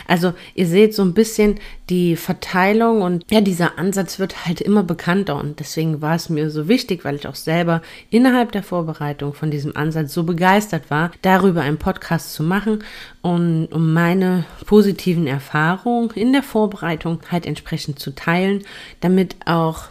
Also 0.07 0.33
ihr 0.53 0.67
seht 0.67 0.93
so 0.93 1.01
ein 1.03 1.13
bisschen 1.13 1.55
die 1.89 2.17
Verteilung 2.17 3.03
und 3.03 3.23
ja, 3.31 3.39
dieser 3.39 3.77
Ansatz 3.79 4.19
wird 4.19 4.45
halt 4.45 4.59
immer 4.59 4.83
bekannter 4.83 5.37
und 5.37 5.59
deswegen 5.59 6.01
war 6.01 6.15
es 6.15 6.29
mir 6.29 6.49
so 6.49 6.67
wichtig, 6.67 7.05
weil 7.05 7.15
ich 7.15 7.27
auch 7.27 7.35
selber 7.35 7.81
innerhalb 8.09 8.51
der 8.51 8.63
Vorbereitung 8.63 9.33
von 9.33 9.49
diesem 9.49 9.77
Ansatz 9.77 10.13
so 10.13 10.23
begeistert 10.23 10.89
war, 10.89 11.11
darüber 11.21 11.61
einen 11.61 11.77
Podcast 11.77 12.33
zu 12.33 12.43
machen 12.43 12.83
und 13.21 13.67
um 13.75 13.91
meine 13.91 14.45
positiven 14.65 15.27
Erfahrungen 15.27 16.11
in 16.11 16.31
der 16.31 16.43
Vorbereitung 16.43 17.19
halt 17.29 17.45
entsprechend 17.45 17.99
zu 17.99 18.15
teilen, 18.15 18.63
damit 19.01 19.35
auch 19.45 19.89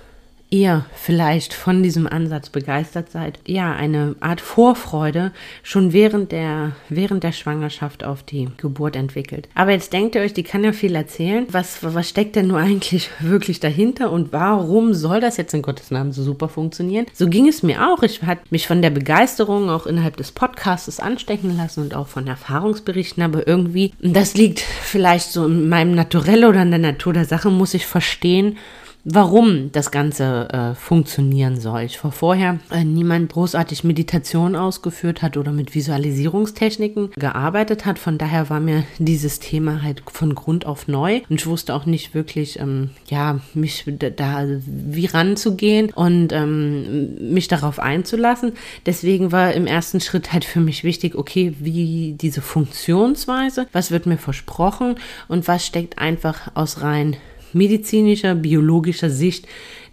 ihr 0.55 0.85
vielleicht 0.95 1.53
von 1.53 1.83
diesem 1.83 2.07
Ansatz 2.07 2.49
begeistert 2.49 3.11
seid, 3.11 3.41
ja, 3.45 3.73
eine 3.73 4.15
Art 4.21 4.41
Vorfreude 4.41 5.33
schon 5.65 5.93
während 5.93 6.31
der, 6.31 6.73
während 6.89 7.25
der 7.25 7.33
Schwangerschaft 7.33 8.05
auf 8.05 8.23
die 8.23 8.49
Geburt 8.57 8.95
entwickelt. 8.95 9.49
Aber 9.57 9.73
jetzt 9.73 9.93
denkt 9.93 10.15
ihr 10.15 10.21
euch, 10.21 10.33
die 10.33 10.45
kann 10.45 10.63
ja 10.63 10.73
viel 10.73 10.95
erzählen. 10.95 11.47
Was, 11.51 11.79
was 11.83 12.09
steckt 12.09 12.37
denn 12.37 12.47
nur 12.47 12.59
eigentlich 12.59 13.11
wirklich 13.19 13.59
dahinter 13.59 14.13
und 14.13 14.33
warum 14.33 14.95
soll 14.95 15.21
das 15.21 15.37
jetzt 15.39 15.55
in 15.55 15.63
Gottes 15.63 15.91
Namen 15.91 16.13
so 16.13 16.23
super 16.23 16.49
funktionieren? 16.49 17.07
So 17.13 17.29
ging 17.29 17.49
es 17.49 17.65
mir 17.65 17.89
auch. 17.89 18.05
Ich 18.05 18.23
hatte 18.23 18.43
mich 18.51 18.69
von 18.69 18.81
der 18.81 18.91
Begeisterung 18.91 19.71
auch 19.71 19.87
innerhalb 19.87 20.17
des 20.17 20.31
Podcasts 20.31 21.01
anstecken 21.01 21.57
lassen 21.57 21.83
und 21.83 21.95
auch 21.97 22.07
von 22.07 22.29
Erfahrungsberichten, 22.29 23.25
aber 23.25 23.49
irgendwie, 23.49 23.93
das 24.01 24.35
liegt 24.35 24.61
vielleicht 24.61 25.33
so 25.33 25.47
in 25.47 25.69
meinem 25.69 25.97
Naturell 25.97 26.45
oder 26.45 26.63
in 26.63 26.71
der 26.71 26.79
Natur 26.79 27.13
der 27.13 27.25
Sache, 27.25 27.51
muss 27.51 27.75
ich 27.75 27.87
verstehen, 27.87 28.57
warum 29.05 29.71
das 29.73 29.91
Ganze 29.91 30.49
äh, 30.51 30.75
funktionieren 30.75 31.61
soll. 31.61 31.83
Ich 31.83 32.03
war 32.03 32.13
vorher 32.13 32.59
äh, 32.71 32.85
niemand 32.85 33.33
großartig 33.33 33.85
Meditation 33.85 34.57
ausgeführt 34.57 35.23
hat 35.23 35.37
oder 35.37 35.53
mit 35.53 35.75
Visualisierungstechniken 35.75 37.11
gearbeitet 37.13 37.85
hat. 37.85 37.99
Von 37.99 38.19
daher 38.19 38.49
war 38.49 38.61
mir 38.61 38.85
dieses 38.99 39.41
Thema 39.41 39.83
halt 39.83 40.03
von 40.11 40.35
Grund 40.35 40.65
auf 40.65 40.89
neu 40.89 41.21
und 41.29 41.41
ich 41.41 41.47
wusste 41.47 41.75
auch 41.75 41.85
nicht 41.85 42.15
wirklich, 42.15 42.59
ähm, 42.59 42.91
ja, 43.09 43.41
mich 43.53 43.85
da 44.17 44.47
wie 44.67 45.07
ranzugehen 45.07 45.91
und 45.91 46.33
ähm, 46.33 47.33
mich 47.33 47.49
darauf 47.49 47.79
einzulassen. 47.79 48.53
Deswegen 48.87 49.33
war 49.33 49.53
im 49.53 49.67
ersten 49.67 50.01
Schritt 50.01 50.33
halt 50.33 50.45
für 50.45 50.61
mich 50.61 50.83
wichtig, 50.83 51.15
okay, 51.15 51.55
wie 51.59 52.17
diese 52.19 52.41
Funktionsweise, 52.41 53.67
was 53.73 53.91
wird 53.91 54.07
mir 54.07 54.19
versprochen 54.19 54.97
und 55.29 55.47
was 55.47 55.67
steckt 55.67 55.99
einfach 55.99 56.51
aus 56.55 56.81
rein 56.81 57.17
medizinischer, 57.55 58.35
biologischer 58.35 59.11
Sicht 59.11 59.47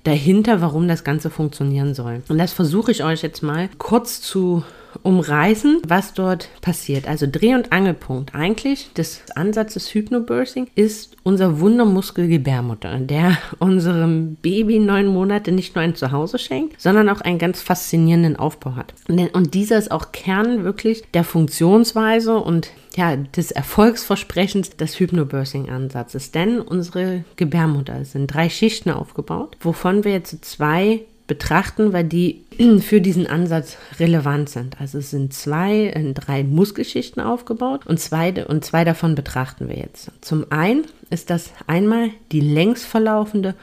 dahinter, 0.03 0.61
warum 0.61 0.87
das 0.87 1.03
Ganze 1.03 1.29
funktionieren 1.29 1.93
soll. 1.93 2.23
Und 2.27 2.37
das 2.37 2.53
versuche 2.53 2.91
ich 2.91 3.03
euch 3.03 3.21
jetzt 3.21 3.43
mal 3.43 3.69
kurz 3.77 4.21
zu 4.21 4.63
umreißen, 5.03 5.81
was 5.87 6.13
dort 6.13 6.49
passiert. 6.61 7.07
Also 7.07 7.25
Dreh- 7.29 7.55
und 7.55 7.71
Angelpunkt 7.71 8.35
eigentlich 8.35 8.91
des 8.93 9.23
Ansatzes 9.35 9.93
Hypnobirthing 9.93 10.67
ist 10.75 11.15
unser 11.23 11.59
Wundermuskel 11.59 12.27
Gebärmutter, 12.27 12.99
der 12.99 13.37
unserem 13.59 14.35
Baby 14.41 14.79
neun 14.79 15.07
Monate 15.07 15.51
nicht 15.51 15.75
nur 15.75 15.83
ein 15.83 15.95
Zuhause 15.95 16.39
schenkt, 16.39 16.81
sondern 16.81 17.09
auch 17.09 17.21
einen 17.21 17.39
ganz 17.39 17.61
faszinierenden 17.61 18.35
Aufbau 18.35 18.75
hat. 18.75 18.93
Und 19.07 19.53
dieser 19.53 19.77
ist 19.77 19.91
auch 19.91 20.11
Kern 20.11 20.63
wirklich 20.63 21.03
der 21.13 21.23
Funktionsweise 21.23 22.37
und 22.37 22.71
ja, 22.95 23.15
des 23.15 23.51
Erfolgsversprechens 23.51 24.71
des 24.71 24.99
Hypnobirthing-Ansatzes. 24.99 26.31
Denn 26.31 26.59
unsere 26.59 27.23
Gebärmutter 27.35 28.03
sind 28.05 28.33
drei 28.33 28.49
Schichten 28.49 28.89
aufgebaut, 28.89 29.55
wovon 29.61 30.03
wir 30.03 30.11
jetzt 30.11 30.43
zwei 30.43 31.01
betrachten, 31.27 31.93
weil 31.93 32.03
die 32.03 32.43
für 32.81 32.99
diesen 32.99 33.25
Ansatz 33.25 33.77
relevant 33.99 34.49
sind. 34.49 34.81
Also 34.81 34.97
es 34.97 35.11
sind 35.11 35.33
zwei, 35.33 35.87
äh, 35.87 36.13
drei 36.13 36.43
Muskelschichten 36.43 37.21
aufgebaut 37.21 37.87
und 37.87 37.99
zwei, 37.99 38.45
und 38.45 38.65
zwei 38.65 38.83
davon 38.83 39.15
betrachten 39.15 39.69
wir 39.69 39.77
jetzt. 39.77 40.11
Zum 40.19 40.51
einen 40.51 40.85
ist 41.09 41.29
das 41.29 41.51
einmal 41.67 42.09
die 42.33 42.41
längs 42.41 42.83
verlaufende 42.83 43.55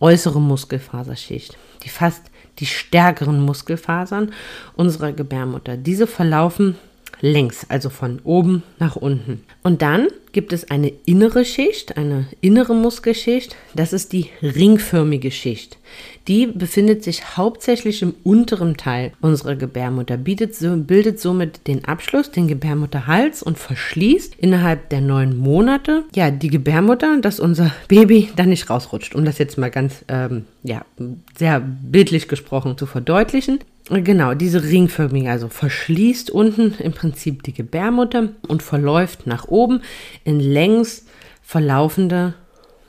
äußere 0.00 0.40
Muskelfaserschicht, 0.40 1.56
die 1.84 1.88
fast 1.88 2.24
die 2.58 2.66
stärkeren 2.66 3.40
Muskelfasern 3.40 4.32
unserer 4.76 5.12
Gebärmutter. 5.12 5.78
Diese 5.78 6.06
verlaufen 6.06 6.76
längs, 7.20 7.66
also 7.68 7.90
von 7.90 8.20
oben 8.24 8.62
nach 8.78 8.96
unten. 8.96 9.42
Und 9.62 9.82
dann 9.82 10.08
gibt 10.32 10.52
es 10.52 10.70
eine 10.70 10.92
innere 11.06 11.44
Schicht, 11.44 11.96
eine 11.96 12.26
innere 12.40 12.74
Muskelschicht, 12.74 13.56
das 13.74 13.92
ist 13.92 14.12
die 14.12 14.26
ringförmige 14.42 15.30
Schicht. 15.30 15.78
Die 16.26 16.46
befindet 16.46 17.04
sich 17.04 17.36
hauptsächlich 17.36 18.02
im 18.02 18.14
unteren 18.24 18.76
Teil 18.76 19.12
unserer 19.20 19.54
Gebärmutter, 19.56 20.16
bietet 20.16 20.56
bildet 20.86 21.20
somit 21.20 21.66
den 21.66 21.84
Abschluss, 21.84 22.30
den 22.30 22.48
Gebärmutterhals 22.48 23.42
und 23.42 23.58
verschließt 23.58 24.34
innerhalb 24.36 24.88
der 24.88 25.00
neun 25.00 25.36
Monate 25.36 26.04
ja 26.14 26.30
die 26.30 26.48
Gebärmutter, 26.48 27.20
dass 27.20 27.40
unser 27.40 27.72
Baby 27.88 28.30
dann 28.36 28.48
nicht 28.48 28.68
rausrutscht, 28.68 29.14
um 29.14 29.24
das 29.24 29.38
jetzt 29.38 29.56
mal 29.56 29.70
ganz 29.70 30.04
ähm, 30.08 30.46
ja 30.62 30.84
sehr 31.36 31.60
bildlich 31.60 32.26
gesprochen 32.26 32.76
zu 32.76 32.86
verdeutlichen. 32.86 33.60
Genau, 33.90 34.32
diese 34.32 34.64
ringförmige, 34.64 35.30
also 35.30 35.48
verschließt 35.48 36.30
unten 36.30 36.74
im 36.78 36.92
Prinzip 36.92 37.42
die 37.42 37.52
Gebärmutter 37.52 38.30
und 38.48 38.62
verläuft 38.62 39.26
nach 39.26 39.46
oben 39.46 39.82
in 40.24 40.40
längs 40.40 41.04
verlaufende 41.42 42.34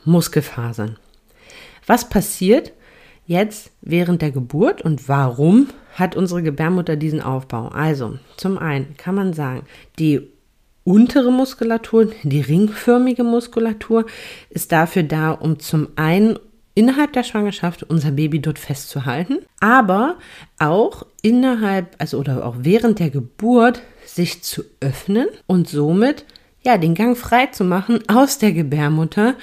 Muskelfasern. 0.06 0.98
Was 1.86 2.08
passiert 2.08 2.72
jetzt 3.28 3.72
während 3.82 4.22
der 4.22 4.32
Geburt 4.32 4.82
und 4.84 5.10
warum 5.10 5.68
hat 5.96 6.16
unsere 6.16 6.42
Gebärmutter 6.42 6.96
diesen 6.96 7.22
Aufbau? 7.22 7.68
Also, 7.68 8.18
zum 8.38 8.58
einen 8.58 8.96
kann 8.96 9.16
man 9.16 9.34
sagen, 9.34 9.64
die 10.00 10.22
untere 10.86 11.32
Muskulatur, 11.32 12.12
die 12.24 12.42
ringförmige 12.42 13.24
Muskulatur, 13.26 14.06
ist 14.50 14.72
dafür 14.72 15.04
da, 15.04 15.32
um 15.32 15.60
zum 15.60 15.90
einen 15.98 16.40
innerhalb 16.76 17.14
der 17.14 17.24
Schwangerschaft 17.24 17.84
unser 17.84 18.12
Baby 18.12 18.40
dort 18.40 18.60
festzuhalten, 18.60 19.40
aber 19.60 20.18
auch 20.60 21.06
innerhalb, 21.22 21.96
also 21.98 22.20
oder 22.20 22.46
auch 22.46 22.56
während 22.60 23.00
der 23.00 23.10
Geburt 23.10 23.82
sich 24.06 24.44
zu 24.44 24.64
öffnen 24.80 25.28
und 25.48 25.68
somit 25.68 26.26
ja 26.64 26.78
den 26.78 26.94
Gang 26.94 27.18
frei 27.18 27.48
zu 27.48 27.64
machen 27.64 28.00
aus 28.08 28.38
der 28.38 28.52
Gebärmutter 28.52 29.36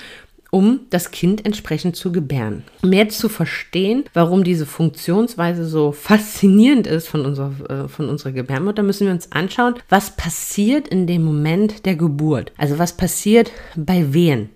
um 0.55 0.81
das 0.91 1.11
Kind 1.13 1.47
entsprechend 1.47 1.97
zu 1.97 2.13
gebären. 2.13 2.63
Mehr 2.83 3.09
zu 3.09 3.31
verstehen, 3.31 4.05
warum 4.13 4.45
diese 4.45 4.67
Funktionsweise 4.67 5.67
so 5.67 5.93
faszinierend 5.93 6.87
ist 6.87 7.09
von 7.09 7.25
unserer, 7.25 7.53
äh, 7.71 7.89
von 7.89 8.11
unserer 8.11 8.33
Gebärmutter, 8.33 8.83
müssen 8.83 9.07
wir 9.07 9.15
uns 9.15 9.33
anschauen, 9.33 9.77
was 9.89 10.15
passiert 10.15 10.89
in 10.89 11.07
dem 11.07 11.25
Moment 11.25 11.87
der 11.87 11.97
Geburt. 11.97 12.53
Also 12.59 12.79
was 12.79 12.95
passiert 12.95 13.51
bei 13.77 14.13
Wehen. 14.13 14.51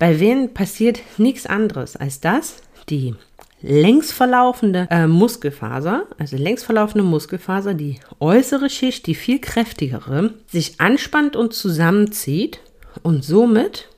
Bei 0.00 0.18
Wehen 0.18 0.54
passiert 0.54 1.00
nichts 1.18 1.44
anderes 1.44 1.94
als 1.94 2.20
das, 2.20 2.62
die 2.88 3.14
längs 3.60 4.12
verlaufende 4.12 4.88
äh, 4.90 5.06
Muskelfaser, 5.06 6.06
also 6.18 6.38
längs 6.38 6.62
verlaufende 6.62 7.04
Muskelfaser, 7.04 7.74
die 7.74 8.00
äußere 8.18 8.70
Schicht, 8.70 9.06
die 9.06 9.14
viel 9.14 9.40
kräftigere, 9.40 10.32
sich 10.46 10.80
anspannt 10.80 11.36
und 11.36 11.52
zusammenzieht 11.52 12.60
und 13.02 13.26
somit 13.26 13.90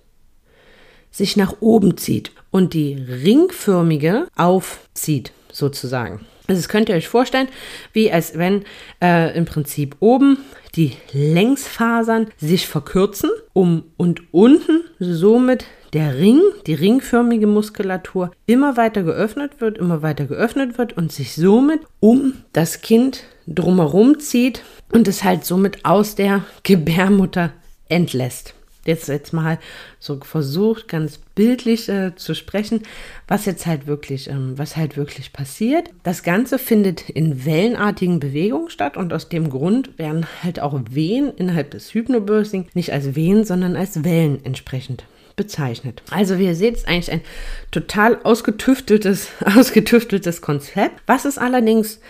sich 1.13 1.37
nach 1.37 1.59
oben 1.61 1.97
zieht 1.97 2.33
und 2.51 2.75
die 2.75 2.95
ringförmige 2.95 4.27
aufzieht, 4.35 5.31
sozusagen. 5.53 6.27
Also 6.49 6.61
das 6.61 6.69
könnt 6.69 6.89
ihr 6.89 6.97
euch 6.97 7.07
vorstellen, 7.07 7.47
wie 7.93 8.11
als 8.11 8.37
wenn 8.37 8.65
äh, 9.01 9.37
im 9.37 9.45
Prinzip 9.45 9.95
oben 10.01 10.39
die 10.75 10.97
Längsfasern 11.13 12.27
sich 12.39 12.67
verkürzen 12.67 13.31
um 13.53 13.85
und 13.97 14.35
unten 14.35 14.83
somit 14.99 15.67
der 15.93 16.17
Ring, 16.17 16.41
die 16.67 16.75
ringförmige 16.75 17.47
Muskulatur 17.47 18.31
immer 18.47 18.77
weiter 18.77 19.03
geöffnet 19.03 19.61
wird, 19.61 19.79
immer 19.79 20.03
weiter 20.03 20.25
geöffnet 20.25 20.79
wird 20.79 20.97
und 20.97 21.13
sich 21.13 21.35
somit 21.35 21.81
um 22.01 22.35
das 22.53 22.81
Kind 22.81 23.25
drumherum 23.47 24.19
zieht 24.19 24.63
und 24.91 25.09
es 25.09 25.25
halt 25.25 25.45
somit 25.45 25.85
aus 25.85 26.15
der 26.15 26.45
Gebärmutter 26.63 27.53
entlässt 27.89 28.55
jetzt 28.85 29.09
jetzt 29.09 29.33
mal 29.33 29.59
so 29.99 30.19
versucht, 30.21 30.89
ganz 30.89 31.19
bildlich 31.19 31.89
äh, 31.89 32.15
zu 32.17 32.35
sprechen, 32.35 32.83
was 33.29 33.47
jetzt 33.47 33.67
halt 33.67 33.87
wirklich, 33.87 34.29
ähm, 34.29 34.59
was 34.59 34.77
halt 34.77 34.97
wirklich 34.97 35.33
passiert. 35.33 35.91
Das 36.03 36.23
Ganze 36.23 36.59
findet 36.59 37.09
in 37.09 37.45
wellenartigen 37.45 38.21
Bewegungen 38.21 38.71
statt 38.71 38.97
und 38.97 39.13
aus 39.13 39.29
dem 39.29 39.51
Grund 39.51 39.99
werden 39.99 40.27
halt 40.43 40.61
auch 40.61 40.79
Wehen 40.91 41.33
innerhalb 41.37 41.71
des 41.71 41.95
Hypnobirthing 41.95 42.67
nicht 42.75 42.93
als 42.93 43.15
Wehen, 43.15 43.45
sondern 43.45 43.77
als 43.77 44.05
Wellen 44.05 44.45
entsprechend 44.45 45.05
bezeichnet. 45.37 46.03
Also 46.11 46.39
wie 46.39 46.47
ihr 46.47 46.55
seht, 46.55 46.77
ist 46.77 46.89
eigentlich 46.89 47.13
ein 47.13 47.23
total 47.71 48.21
ausgetüfteltes, 48.23 49.29
ausgetüfteltes 49.45 50.41
Konzept. 50.41 51.03
Was 51.07 51.25
ist 51.25 51.39
allerdings 51.39 52.01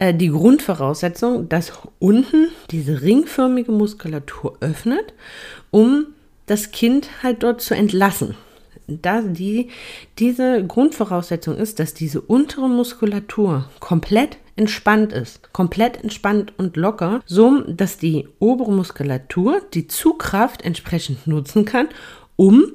äh, 0.00 0.14
die 0.14 0.30
Grundvoraussetzung, 0.30 1.48
dass 1.48 1.72
unten 2.00 2.48
diese 2.70 3.02
ringförmige 3.02 3.70
Muskulatur 3.70 4.56
öffnet, 4.60 5.14
um 5.70 6.06
das 6.46 6.72
Kind 6.72 7.22
halt 7.22 7.44
dort 7.44 7.60
zu 7.60 7.74
entlassen. 7.74 8.34
Da 8.88 9.20
die, 9.20 9.68
diese 10.18 10.66
Grundvoraussetzung 10.66 11.56
ist, 11.56 11.78
dass 11.78 11.94
diese 11.94 12.20
untere 12.20 12.68
Muskulatur 12.68 13.70
komplett 13.78 14.38
entspannt 14.56 15.12
ist, 15.12 15.52
komplett 15.52 16.02
entspannt 16.02 16.52
und 16.58 16.76
locker, 16.76 17.20
so 17.24 17.60
dass 17.60 17.98
die 17.98 18.26
obere 18.40 18.72
Muskulatur 18.72 19.62
die 19.74 19.86
Zugkraft 19.86 20.62
entsprechend 20.62 21.28
nutzen 21.28 21.64
kann, 21.64 21.88
um 22.40 22.72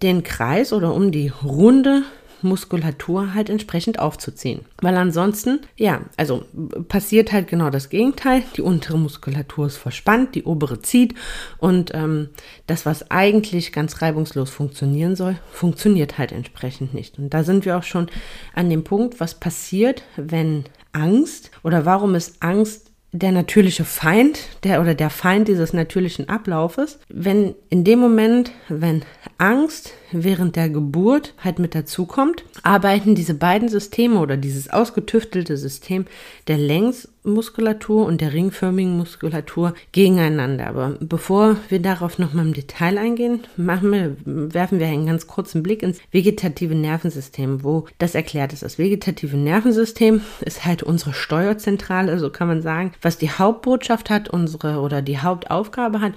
den 0.00 0.22
Kreis 0.22 0.72
oder 0.72 0.94
um 0.94 1.12
die 1.12 1.28
runde 1.28 2.02
Muskulatur 2.40 3.34
halt 3.34 3.50
entsprechend 3.50 3.98
aufzuziehen. 3.98 4.62
Weil 4.80 4.96
ansonsten, 4.96 5.60
ja, 5.76 6.00
also 6.16 6.44
passiert 6.88 7.30
halt 7.30 7.46
genau 7.46 7.68
das 7.68 7.90
Gegenteil. 7.90 8.42
Die 8.56 8.62
untere 8.62 8.98
Muskulatur 8.98 9.66
ist 9.66 9.76
verspannt, 9.76 10.34
die 10.34 10.44
obere 10.44 10.80
zieht 10.80 11.14
und 11.58 11.92
ähm, 11.92 12.30
das, 12.66 12.86
was 12.86 13.10
eigentlich 13.10 13.70
ganz 13.70 14.00
reibungslos 14.00 14.48
funktionieren 14.48 15.14
soll, 15.14 15.38
funktioniert 15.52 16.16
halt 16.16 16.32
entsprechend 16.32 16.94
nicht. 16.94 17.18
Und 17.18 17.34
da 17.34 17.44
sind 17.44 17.66
wir 17.66 17.76
auch 17.76 17.84
schon 17.84 18.08
an 18.54 18.70
dem 18.70 18.82
Punkt, 18.82 19.20
was 19.20 19.34
passiert, 19.34 20.04
wenn 20.16 20.64
Angst 20.92 21.50
oder 21.62 21.84
warum 21.84 22.14
ist 22.14 22.42
Angst 22.42 22.91
der 23.12 23.30
natürliche 23.30 23.84
Feind, 23.84 24.40
der 24.64 24.80
oder 24.80 24.94
der 24.94 25.10
Feind 25.10 25.48
dieses 25.48 25.72
natürlichen 25.72 26.28
Ablaufes, 26.28 26.98
wenn 27.08 27.54
in 27.68 27.84
dem 27.84 27.98
Moment, 27.98 28.52
wenn 28.68 29.04
Angst 29.38 29.92
während 30.12 30.56
der 30.56 30.68
Geburt 30.68 31.34
halt 31.38 31.58
mit 31.58 31.74
dazukommt, 31.74 32.44
arbeiten 32.62 33.14
diese 33.14 33.34
beiden 33.34 33.68
Systeme 33.68 34.18
oder 34.20 34.36
dieses 34.36 34.70
ausgetüftelte 34.70 35.56
System 35.56 36.06
der 36.48 36.58
Längsmuskulatur 36.58 38.06
und 38.06 38.20
der 38.20 38.32
ringförmigen 38.32 38.96
Muskulatur 38.96 39.74
gegeneinander. 39.92 40.66
Aber 40.66 40.96
bevor 41.00 41.56
wir 41.68 41.80
darauf 41.80 42.18
nochmal 42.18 42.46
im 42.46 42.54
Detail 42.54 42.98
eingehen, 42.98 43.40
wir, 43.56 44.16
werfen 44.24 44.78
wir 44.78 44.86
einen 44.86 45.06
ganz 45.06 45.26
kurzen 45.26 45.62
Blick 45.62 45.82
ins 45.82 46.00
vegetative 46.10 46.74
Nervensystem, 46.74 47.64
wo 47.64 47.86
das 47.98 48.14
erklärt 48.14 48.52
ist. 48.52 48.62
Das 48.62 48.78
vegetative 48.78 49.36
Nervensystem 49.36 50.20
ist 50.40 50.64
halt 50.64 50.82
unsere 50.82 51.12
Steuerzentrale, 51.12 52.18
so 52.18 52.30
kann 52.30 52.48
man 52.48 52.62
sagen, 52.62 52.92
was 53.02 53.18
die 53.18 53.30
Hauptbotschaft 53.30 54.10
hat, 54.10 54.28
unsere 54.28 54.80
oder 54.80 55.02
die 55.02 55.18
Hauptaufgabe 55.18 56.00
hat 56.00 56.12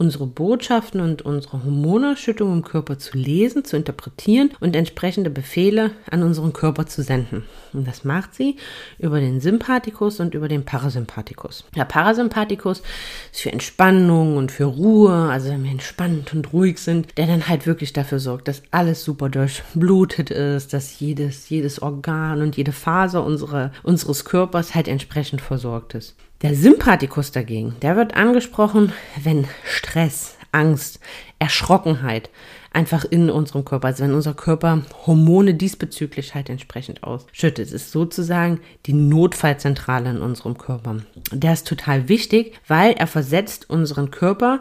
unsere 0.00 0.26
Botschaften 0.26 1.02
und 1.02 1.20
unsere 1.22 1.62
Hormonausschüttung 1.62 2.50
im 2.54 2.64
Körper 2.64 2.98
zu 2.98 3.18
lesen, 3.18 3.66
zu 3.66 3.76
interpretieren 3.76 4.50
und 4.58 4.74
entsprechende 4.74 5.28
Befehle 5.28 5.90
an 6.10 6.22
unseren 6.22 6.54
Körper 6.54 6.86
zu 6.86 7.02
senden. 7.02 7.44
Und 7.74 7.86
das 7.86 8.02
macht 8.02 8.34
sie 8.34 8.56
über 8.98 9.20
den 9.20 9.42
Sympathikus 9.42 10.18
und 10.18 10.34
über 10.34 10.48
den 10.48 10.64
Parasympathikus. 10.64 11.66
Der 11.76 11.84
Parasympathikus 11.84 12.82
ist 13.30 13.42
für 13.42 13.52
Entspannung 13.52 14.38
und 14.38 14.50
für 14.50 14.64
Ruhe, 14.64 15.12
also 15.12 15.50
wenn 15.50 15.64
wir 15.64 15.70
entspannt 15.70 16.32
und 16.32 16.50
ruhig 16.54 16.78
sind, 16.78 17.18
der 17.18 17.26
dann 17.26 17.46
halt 17.46 17.66
wirklich 17.66 17.92
dafür 17.92 18.20
sorgt, 18.20 18.48
dass 18.48 18.62
alles 18.70 19.04
super 19.04 19.28
durchblutet 19.28 20.30
ist, 20.30 20.72
dass 20.72 20.98
jedes, 20.98 21.50
jedes 21.50 21.82
Organ 21.82 22.40
und 22.40 22.56
jede 22.56 22.72
Faser 22.72 23.22
unsere, 23.22 23.70
unseres 23.82 24.24
Körpers 24.24 24.74
halt 24.74 24.88
entsprechend 24.88 25.42
versorgt 25.42 25.94
ist. 25.94 26.16
Der 26.42 26.54
Sympathikus 26.54 27.32
dagegen, 27.32 27.76
der 27.82 27.96
wird 27.96 28.16
angesprochen, 28.16 28.94
wenn 29.22 29.46
Stress, 29.62 30.38
Angst, 30.52 30.98
Erschrockenheit 31.38 32.30
einfach 32.72 33.04
in 33.04 33.28
unserem 33.28 33.66
Körper, 33.66 33.88
also 33.88 34.04
wenn 34.04 34.14
unser 34.14 34.32
Körper 34.32 34.80
Hormone 35.06 35.52
diesbezüglich 35.52 36.34
halt 36.34 36.48
entsprechend 36.48 37.04
ausschüttet. 37.04 37.66
Es 37.66 37.72
ist 37.72 37.92
sozusagen 37.92 38.60
die 38.86 38.94
Notfallzentrale 38.94 40.08
in 40.08 40.22
unserem 40.22 40.56
Körper. 40.56 41.02
Der 41.30 41.52
ist 41.52 41.66
total 41.66 42.08
wichtig, 42.08 42.58
weil 42.66 42.92
er 42.92 43.06
versetzt 43.06 43.68
unseren 43.68 44.10
Körper 44.10 44.60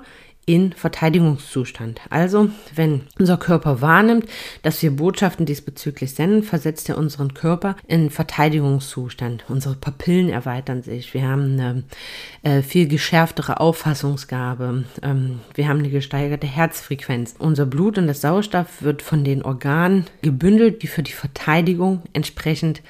in 0.50 0.74
Verteidigungszustand. 0.74 2.02
Also, 2.10 2.50
wenn 2.74 3.02
unser 3.20 3.38
Körper 3.38 3.82
wahrnimmt, 3.82 4.26
dass 4.64 4.82
wir 4.82 4.90
Botschaften 4.90 5.46
diesbezüglich 5.46 6.16
senden, 6.16 6.42
versetzt 6.42 6.90
er 6.90 6.98
unseren 6.98 7.36
Körper 7.36 7.76
in 7.86 8.10
Verteidigungszustand. 8.10 9.46
Unsere 9.48 9.76
Papillen 9.76 10.30
erweitern 10.30 10.82
sich. 10.82 11.14
Wir 11.14 11.28
haben 11.28 11.60
eine 11.60 11.84
äh, 12.42 12.64
viel 12.64 12.88
geschärftere 12.88 13.60
Auffassungsgabe. 13.60 14.86
Ähm, 15.04 15.42
wir 15.54 15.68
haben 15.68 15.78
eine 15.78 15.92
gesteigerte 15.92 16.48
Herzfrequenz. 16.48 17.36
Unser 17.38 17.68
Blut 17.68 18.00
und 18.00 18.08
das 18.08 18.22
Sauerstoff 18.22 18.82
wird 18.82 19.04
von 19.04 19.24
den 19.24 19.44
Organen 19.44 20.08
gebündelt, 20.24 20.82
die 20.82 20.88
für 20.88 21.04
die 21.04 21.12
Verteidigung 21.12 22.02
entsprechend 22.14 22.82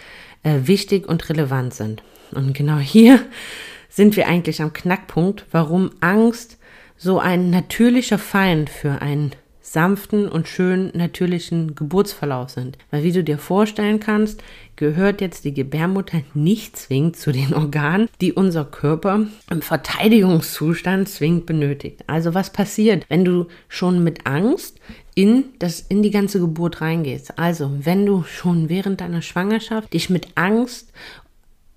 äh, 0.44 0.60
wichtig 0.62 1.10
und 1.10 1.28
relevant 1.28 1.74
sind. 1.74 2.04
Und 2.32 2.54
genau 2.54 2.78
hier 2.78 3.20
sind 3.90 4.16
wir 4.16 4.30
eigentlich 4.30 4.62
am 4.62 4.72
Knackpunkt, 4.72 5.46
warum 5.52 5.92
Angst 6.00 6.59
so 7.00 7.18
ein 7.18 7.50
natürlicher 7.50 8.20
Feind 8.20 8.70
für 8.70 9.02
einen 9.02 9.32
sanften 9.62 10.28
und 10.28 10.48
schönen 10.48 10.92
natürlichen 10.96 11.76
Geburtsverlauf 11.76 12.50
sind. 12.50 12.78
Weil 12.92 13.04
wie 13.04 13.12
du 13.12 13.24
dir 13.24 13.38
vorstellen 13.38 14.00
kannst, 14.00 14.42
gehört 14.76 15.22
jetzt 15.22 15.46
die 15.46 15.54
Gebärmutter 15.54 16.22
nicht 16.34 16.76
zwingend 16.78 17.18
zu 17.18 17.32
den 17.32 17.54
Organen, 17.54 18.10
die 18.20 18.34
unser 18.34 18.66
Körper 18.66 19.28
im 19.50 19.62
Verteidigungszustand 19.62 21.08
zwingend 21.08 21.46
benötigt. 21.46 22.04
Also 22.08 22.34
was 22.34 22.52
passiert, 22.52 23.06
wenn 23.10 23.26
du 23.26 23.48
schon 23.68 24.04
mit 24.04 24.26
Angst 24.26 24.80
in, 25.16 25.46
das, 25.60 25.82
in 25.82 26.02
die 26.02 26.12
ganze 26.12 26.40
Geburt 26.40 26.82
reingehst? 26.82 27.38
Also 27.38 27.72
wenn 27.82 28.06
du 28.06 28.24
schon 28.24 28.70
während 28.70 29.02
deiner 29.02 29.22
Schwangerschaft 29.22 29.94
dich 29.94 30.10
mit 30.10 30.30
Angst 30.36 30.92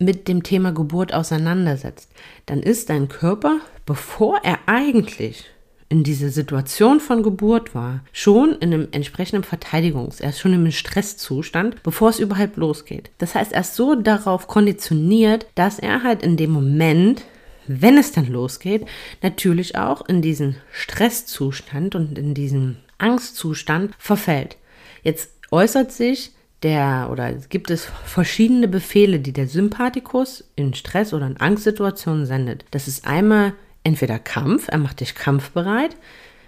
mit 0.03 0.29
dem 0.29 0.43
Thema 0.43 0.73
Geburt 0.73 1.13
auseinandersetzt, 1.15 2.11
dann 2.47 2.61
ist 2.63 2.91
dein 2.91 3.09
Körper, 3.09 3.61
bevor 3.87 4.41
er 4.43 4.59
eigentlich 4.67 5.47
in 5.89 6.05
dieser 6.05 6.31
Situation 6.31 7.01
von 7.01 7.23
Geburt 7.23 7.75
war, 7.75 8.01
schon 8.13 8.53
in 8.53 8.73
einem 8.73 8.89
entsprechenden 8.93 9.45
Verteidigungs-, 9.45 10.23
er 10.23 10.31
ist 10.31 10.41
schon 10.41 10.55
im 10.55 10.71
Stresszustand, 10.71 11.83
bevor 11.83 12.09
es 12.09 12.19
überhaupt 12.19 12.57
losgeht. 12.57 13.11
Das 13.19 13.35
heißt, 13.35 13.53
er 13.53 13.61
ist 13.61 13.77
so 13.77 13.95
darauf 13.95 14.47
konditioniert, 14.47 15.47
dass 15.55 15.79
er 15.79 16.03
halt 16.03 16.23
in 16.23 16.39
dem 16.39 16.51
Moment 16.51 17.25
wenn 17.67 17.97
es 17.97 18.13
dann 18.13 18.27
losgeht, 18.27 18.87
natürlich 19.23 19.77
auch 19.77 20.07
in 20.09 20.23
diesen 20.23 20.57
Stresszustand 20.73 21.95
und 21.95 22.19
in 22.19 22.35
diesen 22.35 22.79
Angstzustand 22.99 23.95
verfällt. 23.99 24.57
Jetzt 25.03 25.31
äußert 25.51 25.93
sich 25.93 26.33
der 26.63 27.09
oder 27.11 27.33
gibt 27.33 27.71
es 27.71 27.85
verschiedene 28.05 28.69
Befehle, 28.69 29.21
die 29.21 29.33
der 29.33 29.49
Sympathikus 29.49 30.45
in 30.57 30.75
Stress- 30.75 31.13
oder 31.13 31.27
in 31.27 31.41
Angstsituationen 31.41 32.27
sendet. 32.27 32.65
Das 32.71 32.89
ist 32.89 33.07
einmal 33.07 33.53
entweder 33.85 34.19
Kampf, 34.19 34.69
er 34.69 34.79
macht 34.79 35.01
dich 35.01 35.15
kampfbereit, 35.15 35.97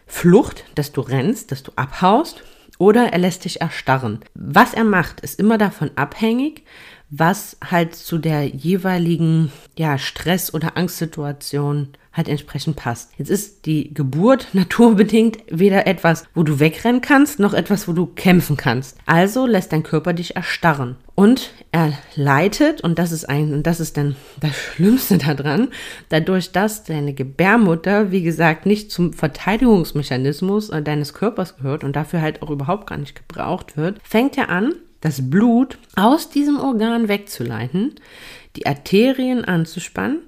Flucht, 0.07 0.65
dass 0.75 0.93
du 0.93 1.01
rennst, 1.01 1.51
dass 1.51 1.63
du 1.63 1.73
abhaust, 1.77 2.45
oder 2.79 3.13
er 3.13 3.19
lässt 3.19 3.45
dich 3.45 3.61
erstarren. 3.61 4.21
Was 4.35 4.75
er 4.75 4.85
macht, 4.85 5.21
ist 5.21 5.39
immer 5.39 5.59
davon 5.59 5.91
abhängig, 5.97 6.65
was 7.11 7.57
halt 7.71 7.95
zu 7.95 8.19
der 8.19 8.45
jeweiligen 8.47 9.53
ja, 9.77 9.99
Stress- 9.99 10.53
oder 10.53 10.77
Angstsituation 10.77 11.91
halt 12.15 12.29
entsprechend 12.29 12.77
passt. 12.77 13.11
Jetzt 13.19 13.31
ist 13.31 13.67
die 13.67 13.93
Geburt 13.93 14.49
naturbedingt 14.53 15.39
weder 15.51 15.87
etwas, 15.87 16.25
wo 16.35 16.43
du 16.43 16.61
wegrennen 16.61 17.01
kannst, 17.01 17.39
noch 17.39 17.53
etwas, 17.53 17.87
wo 17.87 17.93
du 17.93 18.07
kämpfen 18.07 18.57
kannst. 18.57 18.97
Also 19.05 19.47
lässt 19.47 19.73
dein 19.73 19.83
Körper 19.83 20.13
dich 20.13 20.37
erstarren. 20.37 20.97
Und 21.17 21.53
er 21.71 21.93
leitet, 22.17 22.81
und 22.81 22.99
das 22.99 23.13
ist 23.13 23.29
ein, 23.29 23.53
und 23.53 23.67
das 23.67 23.79
ist 23.79 23.97
dann 23.97 24.17
das 24.41 24.57
Schlimmste 24.57 25.19
daran, 25.19 25.69
dadurch, 26.09 26.51
dass 26.51 26.85
deine 26.85 27.15
Gebärmutter, 27.15 28.11
wie 28.11 28.23
gesagt, 28.23 28.67
nicht 28.67 28.91
zum 28.91 29.13
Verteidigungsmechanismus 29.13 30.73
deines 30.85 31.15
Körpers 31.15 31.57
gehört 31.57 31.85
und 31.85 31.95
dafür 31.95 32.21
halt 32.21 32.43
auch 32.43 32.51
überhaupt 32.51 32.89
gar 32.89 32.99
nicht 32.99 33.15
gebraucht 33.15 33.77
wird, 33.77 34.01
fängt 34.03 34.37
er 34.39 34.49
an, 34.49 34.75
das 35.01 35.31
Blut 35.31 35.79
aus 35.97 36.31
diesem 36.31 36.59
Organ 36.59 37.09
wegzuleiten, 37.09 37.95
die 38.57 38.67
Arterien 38.67 39.45
anzuspannen, 39.45 40.23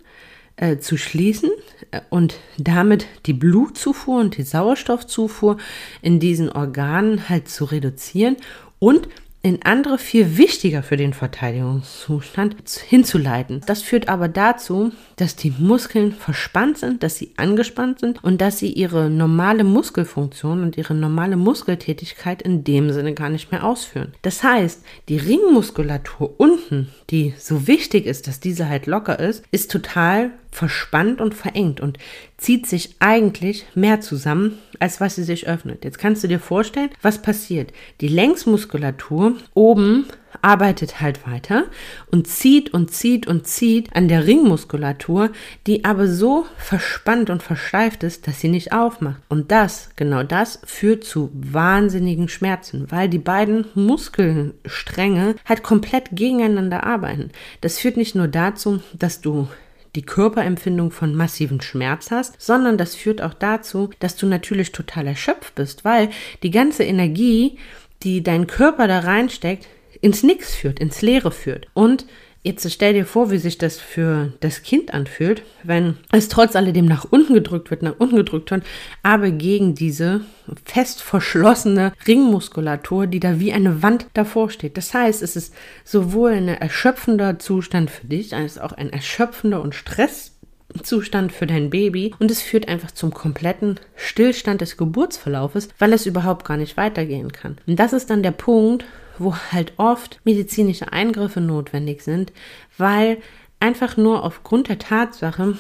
äh, 0.57 0.79
zu 0.79 0.97
schließen 0.97 1.51
äh, 1.91 2.01
und 2.11 2.37
damit 2.59 3.07
die 3.27 3.33
Blutzufuhr 3.33 4.21
und 4.21 4.37
die 4.37 4.43
Sauerstoffzufuhr 4.43 5.59
in 6.03 6.21
diesen 6.21 6.51
Organen 6.51 7.29
halt 7.29 7.49
zu 7.49 7.65
reduzieren 7.65 8.37
und 8.79 9.09
in 9.47 9.63
andere 9.63 9.97
viel 9.97 10.39
wichtiger 10.39 10.83
für 10.83 10.97
den 10.97 11.13
Verteidigungszustand 11.13 12.57
hinzuleiten. 12.89 13.63
Das 13.67 13.81
führt 13.81 14.09
aber 14.09 14.27
dazu, 14.27 14.91
dass 15.15 15.37
die 15.37 15.53
Muskeln 15.57 16.11
verspannt 16.11 16.79
sind, 16.79 17.05
dass 17.05 17.17
sie 17.17 17.31
angespannt 17.37 18.01
sind 18.01 18.25
und 18.25 18.41
dass 18.41 18.59
sie 18.59 18.73
ihre 18.73 19.09
normale 19.09 19.63
Muskelfunktion 19.63 20.63
und 20.63 20.77
ihre 20.77 20.95
normale 20.95 21.37
Muskeltätigkeit 21.37 22.43
in 22.43 22.65
dem 22.65 22.91
Sinne 22.91 23.15
gar 23.15 23.29
nicht 23.29 23.53
mehr 23.53 23.63
ausführen. 23.63 24.15
Das 24.23 24.43
heißt, 24.43 24.83
die 25.09 25.19
Ringmuskulatur 25.19 26.35
unten, 26.41 26.89
die 27.11 27.33
so 27.39 27.69
wichtig 27.69 28.07
ist, 28.07 28.27
dass 28.27 28.41
diese 28.41 28.69
halt 28.69 28.87
locker 28.87 29.21
ist, 29.21 29.45
ist 29.53 29.71
total 29.71 30.33
verspannt 30.57 31.21
und 31.21 31.35
verengt 31.35 31.83
und 31.83 31.99
zieht 32.39 32.67
sich 32.67 32.97
eigentlich 32.99 33.67
mehr 33.75 34.01
zusammen, 34.01 34.57
als 34.81 35.03
was 35.03 35.15
sie 35.15 35.23
sich 35.23 35.47
öffnet. 35.47 35.85
Jetzt 35.85 35.99
kannst 35.99 36.25
du 36.25 36.29
dir 36.29 36.41
vorstellen, 36.41 36.89
was 37.03 37.21
passiert. 37.21 37.75
Die 38.01 38.09
Längsmuskulatur 38.09 39.35
oben 39.53 40.07
arbeitet 40.41 41.03
halt 41.03 41.27
weiter 41.27 41.65
und 42.11 42.27
zieht 42.27 42.73
und 42.73 42.91
zieht 42.91 43.27
und 43.27 43.47
zieht 43.47 43.95
an 43.95 44.09
der 44.09 44.27
Ringmuskulatur, 44.27 45.31
die 45.67 45.85
aber 45.85 46.09
so 46.09 46.47
verspannt 46.57 47.29
und 47.29 47.43
versteift 47.43 48.03
ist, 48.03 48.27
dass 48.27 48.41
sie 48.41 48.49
nicht 48.49 48.73
aufmacht. 48.73 49.21
Und 49.29 49.53
das, 49.53 49.91
genau 49.97 50.23
das, 50.23 50.61
führt 50.65 51.05
zu 51.05 51.31
wahnsinnigen 51.35 52.31
Schmerzen, 52.31 52.91
weil 52.91 53.11
die 53.11 53.19
beiden 53.19 53.67
Muskelstränge 53.75 55.37
halt 55.45 55.63
komplett 55.63 56.09
gegeneinander 56.13 56.85
arbeiten. 56.85 57.31
Das 57.61 57.79
führt 57.79 57.99
nicht 57.99 58.15
nur 58.15 58.29
dazu, 58.29 58.81
dass 58.95 59.21
du 59.21 59.49
die 59.97 60.03
Körperempfindung 60.03 60.91
von 60.91 61.15
massiven 61.15 61.61
Schmerz 61.61 62.11
hast, 62.11 62.41
sondern 62.41 62.79
das 62.79 62.95
führt 62.95 63.23
auch 63.23 63.35
dazu, 63.35 63.91
dass 63.99 64.17
du 64.17 64.27
natürlich 64.27 64.73
total 64.73 65.07
erschöpft 65.07 65.55
bist, 65.55 65.85
weil 65.85 66.11
die 66.43 66.51
ganze 66.51 66.85
Energie, 66.85 67.59
die 68.03 68.23
dein 68.23 68.47
Körper 68.47 68.87
da 68.87 69.01
reinsteckt, 69.01 69.67
ins 70.01 70.23
Nix 70.23 70.55
führt, 70.55 70.79
ins 70.79 71.03
Leere 71.03 71.33
führt. 71.33 71.67
Und 71.75 72.07
Jetzt 72.47 72.71
stell 72.73 72.93
dir 72.93 73.07
vor, 73.07 73.33
wie 73.33 73.39
sich 73.39 73.59
das 73.59 73.81
für 73.81 74.33
das 74.39 74.63
Kind 74.63 74.95
anfühlt, 74.95 75.43
wenn 75.65 75.97
es 76.13 76.29
trotz 76.29 76.55
alledem 76.55 76.85
nach 76.85 77.05
unten 77.05 77.35
gedrückt 77.35 77.73
wird, 77.73 77.83
nach 77.83 77.97
unten 77.99 78.15
gedrückt 78.15 78.53
wird, 78.53 78.63
aber 79.03 79.33
gegen 79.33 79.75
diese 79.75 80.21
fest 80.65 81.03
verschlossene 81.03 81.93
Ringmuskulatur, 82.07 83.09
die 83.09 83.19
da 83.19 83.41
wie 83.41 83.53
eine 83.53 83.83
Wand 83.83 84.07
davor 84.15 84.49
steht. 84.49 84.77
Das 84.77 84.95
heißt, 84.95 85.25
es 85.25 85.35
ist 85.35 85.55
sowohl 85.83 86.35
ein 86.35 86.47
erschöpfender 86.47 87.41
Zustand 87.41 87.91
für 87.91 88.07
dich, 88.07 88.33
als 88.33 88.59
auch 88.59 88.71
ein 88.71 88.91
erschöpfender 88.91 89.61
und 89.61 89.75
Stresszustand 89.75 91.33
für 91.33 91.49
dein 91.49 91.69
Baby 91.69 92.15
und 92.21 92.31
es 92.31 92.43
führt 92.43 92.69
einfach 92.69 92.93
zum 92.93 93.13
kompletten 93.13 93.81
Stillstand 93.97 94.61
des 94.61 94.77
Geburtsverlaufes, 94.77 95.69
weil 95.81 95.93
es 95.93 96.07
überhaupt 96.07 96.47
gar 96.47 96.59
nicht 96.59 96.77
weitergehen 96.77 97.33
kann. 97.33 97.59
Und 97.67 97.81
das 97.81 97.93
ist 97.93 98.09
dann 98.09 98.23
der 98.23 98.31
Punkt, 98.31 98.85
wo 99.19 99.37
halt 99.53 99.75
oft 99.77 100.21
medizinische 100.25 100.93
Eingriffe 100.93 101.41
notwendig 101.41 102.03
sind, 102.03 102.33
weil 102.79 103.19
einfach 103.61 103.97
nur 103.97 104.25
aufgrund 104.25 104.69
der 104.69 104.79
Tatsache, 104.79 105.59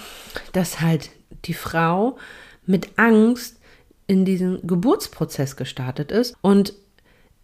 dass 0.52 0.80
halt 0.80 1.10
die 1.44 1.54
Frau 1.54 2.16
mit 2.66 2.98
Angst 2.98 3.60
in 4.06 4.24
diesen 4.24 4.66
Geburtsprozess 4.66 5.56
gestartet 5.56 6.12
ist 6.12 6.36
und 6.40 6.74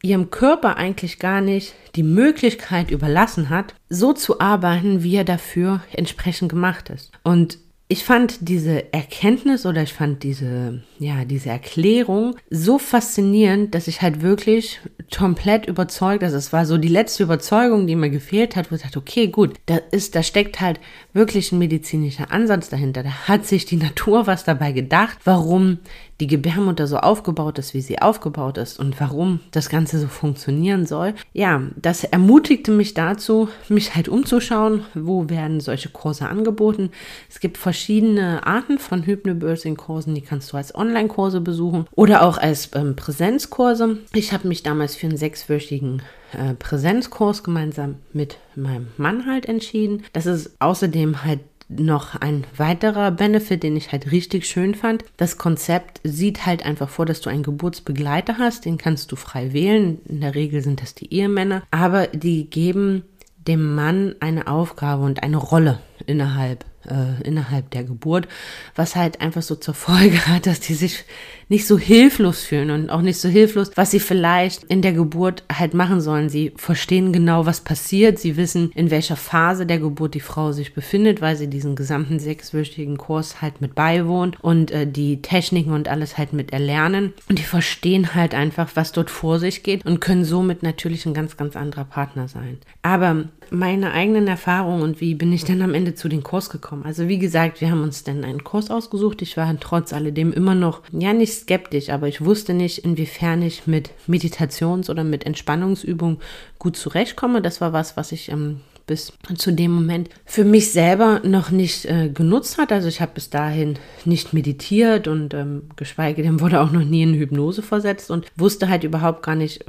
ihrem 0.02 0.30
Körper 0.30 0.76
eigentlich 0.76 1.18
gar 1.18 1.40
nicht 1.40 1.74
die 1.94 2.02
Möglichkeit 2.02 2.90
überlassen 2.90 3.50
hat, 3.50 3.74
so 3.88 4.12
zu 4.12 4.40
arbeiten, 4.40 5.02
wie 5.02 5.14
er 5.14 5.24
dafür 5.24 5.82
entsprechend 5.92 6.48
gemacht 6.48 6.90
ist. 6.90 7.12
Und 7.22 7.58
ich 7.92 8.04
fand 8.04 8.48
diese 8.48 8.90
Erkenntnis 8.94 9.66
oder 9.66 9.82
ich 9.82 9.92
fand 9.92 10.22
diese, 10.22 10.80
ja, 10.98 11.26
diese 11.26 11.50
Erklärung 11.50 12.36
so 12.48 12.78
faszinierend, 12.78 13.74
dass 13.74 13.86
ich 13.86 14.00
halt 14.00 14.22
wirklich 14.22 14.80
komplett 15.14 15.66
überzeugt, 15.66 16.24
also 16.24 16.38
es 16.38 16.54
war 16.54 16.64
so 16.64 16.78
die 16.78 16.88
letzte 16.88 17.24
Überzeugung, 17.24 17.86
die 17.86 17.94
mir 17.94 18.08
gefehlt 18.08 18.56
hat, 18.56 18.70
wo 18.70 18.76
ich 18.76 18.80
dachte, 18.80 18.98
okay, 18.98 19.26
gut, 19.26 19.56
da 19.66 19.76
ist, 19.90 20.14
da 20.14 20.22
steckt 20.22 20.62
halt 20.62 20.80
wirklich 21.12 21.52
ein 21.52 21.58
medizinischer 21.58 22.30
Ansatz 22.30 22.70
dahinter. 22.70 23.02
Da 23.02 23.28
hat 23.28 23.44
sich 23.44 23.66
die 23.66 23.76
Natur 23.76 24.26
was 24.26 24.44
dabei 24.44 24.72
gedacht, 24.72 25.18
warum 25.24 25.80
die 26.22 26.28
Gebärmutter 26.28 26.86
so 26.86 26.98
aufgebaut 26.98 27.58
ist, 27.58 27.74
wie 27.74 27.80
sie 27.80 28.00
aufgebaut 28.00 28.56
ist 28.56 28.78
und 28.78 29.00
warum 29.00 29.40
das 29.50 29.68
Ganze 29.68 29.98
so 29.98 30.06
funktionieren 30.06 30.86
soll. 30.86 31.14
Ja, 31.32 31.62
das 31.74 32.04
ermutigte 32.04 32.70
mich 32.70 32.94
dazu, 32.94 33.48
mich 33.68 33.96
halt 33.96 34.08
umzuschauen, 34.08 34.84
wo 34.94 35.28
werden 35.28 35.58
solche 35.58 35.88
Kurse 35.88 36.28
angeboten. 36.28 36.90
Es 37.28 37.40
gibt 37.40 37.58
verschiedene 37.58 38.46
Arten 38.46 38.78
von 38.78 39.02
Hypnobirthing-Kursen, 39.02 40.14
die 40.14 40.20
kannst 40.20 40.52
du 40.52 40.56
als 40.56 40.72
Online-Kurse 40.76 41.40
besuchen 41.40 41.86
oder 41.90 42.22
auch 42.22 42.38
als 42.38 42.70
ähm, 42.76 42.94
Präsenzkurse. 42.94 43.98
Ich 44.14 44.32
habe 44.32 44.46
mich 44.46 44.62
damals 44.62 44.94
für 44.94 45.08
einen 45.08 45.16
sechswöchigen 45.16 46.02
äh, 46.32 46.54
Präsenzkurs 46.54 47.42
gemeinsam 47.42 47.96
mit 48.12 48.38
meinem 48.54 48.88
Mann 48.96 49.26
halt 49.26 49.46
entschieden. 49.46 50.04
Das 50.12 50.26
ist 50.26 50.52
außerdem 50.60 51.24
halt 51.24 51.40
noch 51.78 52.14
ein 52.16 52.44
weiterer 52.56 53.10
Benefit, 53.10 53.62
den 53.62 53.76
ich 53.76 53.92
halt 53.92 54.10
richtig 54.10 54.46
schön 54.46 54.74
fand. 54.74 55.04
Das 55.16 55.38
Konzept 55.38 56.00
sieht 56.04 56.46
halt 56.46 56.64
einfach 56.64 56.88
vor, 56.88 57.06
dass 57.06 57.20
du 57.20 57.30
einen 57.30 57.42
Geburtsbegleiter 57.42 58.38
hast, 58.38 58.64
den 58.64 58.78
kannst 58.78 59.12
du 59.12 59.16
frei 59.16 59.52
wählen. 59.52 60.00
In 60.06 60.20
der 60.20 60.34
Regel 60.34 60.62
sind 60.62 60.82
das 60.82 60.94
die 60.94 61.12
Ehemänner, 61.12 61.62
aber 61.70 62.06
die 62.08 62.48
geben 62.48 63.04
dem 63.46 63.74
Mann 63.74 64.14
eine 64.20 64.46
Aufgabe 64.46 65.02
und 65.04 65.22
eine 65.22 65.36
Rolle 65.36 65.80
innerhalb 66.06 66.64
äh, 66.88 67.22
innerhalb 67.26 67.70
der 67.70 67.84
Geburt, 67.84 68.28
was 68.74 68.96
halt 68.96 69.20
einfach 69.20 69.42
so 69.42 69.54
zur 69.54 69.74
Folge 69.74 70.26
hat, 70.26 70.46
dass 70.46 70.60
die 70.60 70.74
sich 70.74 71.04
nicht 71.48 71.66
so 71.66 71.78
hilflos 71.78 72.42
fühlen 72.42 72.70
und 72.70 72.90
auch 72.90 73.02
nicht 73.02 73.18
so 73.18 73.28
hilflos, 73.28 73.70
was 73.74 73.90
sie 73.90 74.00
vielleicht 74.00 74.64
in 74.64 74.80
der 74.80 74.94
Geburt 74.94 75.44
halt 75.52 75.74
machen 75.74 76.00
sollen. 76.00 76.30
Sie 76.30 76.52
verstehen 76.56 77.12
genau, 77.12 77.44
was 77.44 77.60
passiert. 77.60 78.18
Sie 78.18 78.38
wissen, 78.38 78.72
in 78.74 78.90
welcher 78.90 79.16
Phase 79.16 79.66
der 79.66 79.78
Geburt 79.78 80.14
die 80.14 80.20
Frau 80.20 80.52
sich 80.52 80.72
befindet, 80.72 81.20
weil 81.20 81.36
sie 81.36 81.48
diesen 81.48 81.76
gesamten 81.76 82.18
sechswöchigen 82.18 82.96
Kurs 82.96 83.42
halt 83.42 83.60
mit 83.60 83.74
beiwohnt 83.74 84.42
und 84.42 84.70
äh, 84.70 84.86
die 84.86 85.20
Techniken 85.20 85.72
und 85.72 85.88
alles 85.88 86.16
halt 86.16 86.32
mit 86.32 86.52
erlernen. 86.54 87.12
Und 87.28 87.38
die 87.38 87.44
verstehen 87.44 88.14
halt 88.14 88.34
einfach, 88.34 88.70
was 88.74 88.92
dort 88.92 89.10
vor 89.10 89.38
sich 89.38 89.62
geht 89.62 89.84
und 89.84 90.00
können 90.00 90.24
somit 90.24 90.62
natürlich 90.62 91.04
ein 91.04 91.14
ganz, 91.14 91.36
ganz 91.36 91.54
anderer 91.54 91.84
Partner 91.84 92.28
sein. 92.28 92.58
Aber 92.80 93.24
meine 93.52 93.92
eigenen 93.92 94.26
Erfahrungen 94.26 94.82
und 94.82 95.00
wie 95.00 95.14
bin 95.14 95.32
ich 95.32 95.44
dann 95.44 95.62
am 95.62 95.74
Ende 95.74 95.94
zu 95.94 96.08
den 96.08 96.22
Kurs 96.22 96.50
gekommen? 96.50 96.84
Also 96.84 97.08
wie 97.08 97.18
gesagt, 97.18 97.60
wir 97.60 97.70
haben 97.70 97.82
uns 97.82 98.02
dann 98.02 98.24
einen 98.24 98.44
Kurs 98.44 98.70
ausgesucht. 98.70 99.22
Ich 99.22 99.36
war 99.36 99.54
trotz 99.60 99.92
alledem 99.92 100.32
immer 100.32 100.54
noch, 100.54 100.82
ja 100.90 101.12
nicht 101.12 101.34
skeptisch, 101.34 101.90
aber 101.90 102.08
ich 102.08 102.24
wusste 102.24 102.54
nicht, 102.54 102.78
inwiefern 102.78 103.42
ich 103.42 103.66
mit 103.66 103.90
Meditations- 104.06 104.90
oder 104.90 105.04
mit 105.04 105.24
Entspannungsübungen 105.24 106.18
gut 106.58 106.76
zurechtkomme. 106.76 107.42
Das 107.42 107.60
war 107.60 107.72
was, 107.72 107.96
was 107.96 108.12
ich 108.12 108.30
ähm, 108.30 108.60
bis 108.92 109.12
zu 109.38 109.52
dem 109.52 109.72
Moment 109.72 110.10
für 110.24 110.44
mich 110.44 110.72
selber 110.72 111.20
noch 111.24 111.50
nicht 111.50 111.86
äh, 111.86 112.10
genutzt 112.10 112.58
hat. 112.58 112.72
Also 112.72 112.88
ich 112.88 113.00
habe 113.00 113.12
bis 113.14 113.30
dahin 113.30 113.78
nicht 114.04 114.32
meditiert 114.32 115.08
und 115.08 115.34
ähm, 115.34 115.62
geschweige 115.76 116.22
denn 116.22 116.40
wurde 116.40 116.60
auch 116.60 116.70
noch 116.70 116.84
nie 116.84 117.02
in 117.02 117.14
Hypnose 117.14 117.62
versetzt 117.62 118.10
und 118.10 118.26
wusste 118.36 118.68
halt 118.68 118.84
überhaupt 118.84 119.22
gar 119.22 119.34
nicht, 119.34 119.64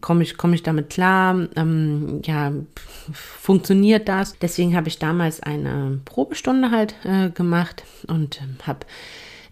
komme 0.00 0.22
ich, 0.22 0.36
komm 0.36 0.54
ich 0.54 0.62
damit 0.62 0.90
klar, 0.90 1.48
ähm, 1.56 2.22
ja, 2.24 2.52
funktioniert 3.12 4.08
das. 4.08 4.38
Deswegen 4.38 4.74
habe 4.74 4.88
ich 4.88 4.98
damals 4.98 5.42
eine 5.42 6.00
Probestunde 6.04 6.70
halt 6.70 6.94
äh, 7.04 7.30
gemacht 7.30 7.84
und 8.06 8.40
ähm, 8.40 8.56
habe 8.66 8.80